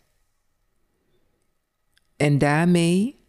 [2.15, 3.19] En daarmee,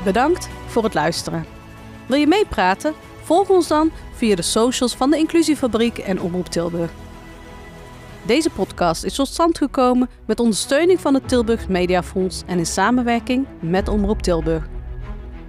[0.04, 1.44] Bedankt voor het luisteren.
[2.06, 2.94] Wil je meepraten?
[3.22, 6.90] Volg ons dan via de socials van de Inclusiefabriek en Omroep Tilburg.
[8.26, 13.46] Deze podcast is tot stand gekomen met ondersteuning van het Tilburg Mediafonds en in samenwerking
[13.60, 14.68] met Omroep Tilburg.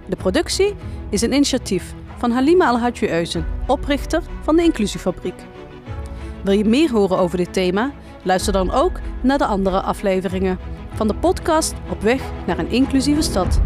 [0.06, 0.74] De productie
[1.10, 5.42] is een initiatief van Halima Alhadji Euzen, oprichter van de Inclusiefabriek.
[6.44, 7.92] Wil je meer horen over dit thema?
[8.22, 10.58] Luister dan ook naar de andere afleveringen
[10.94, 13.60] van de podcast Op weg naar een inclusieve stad.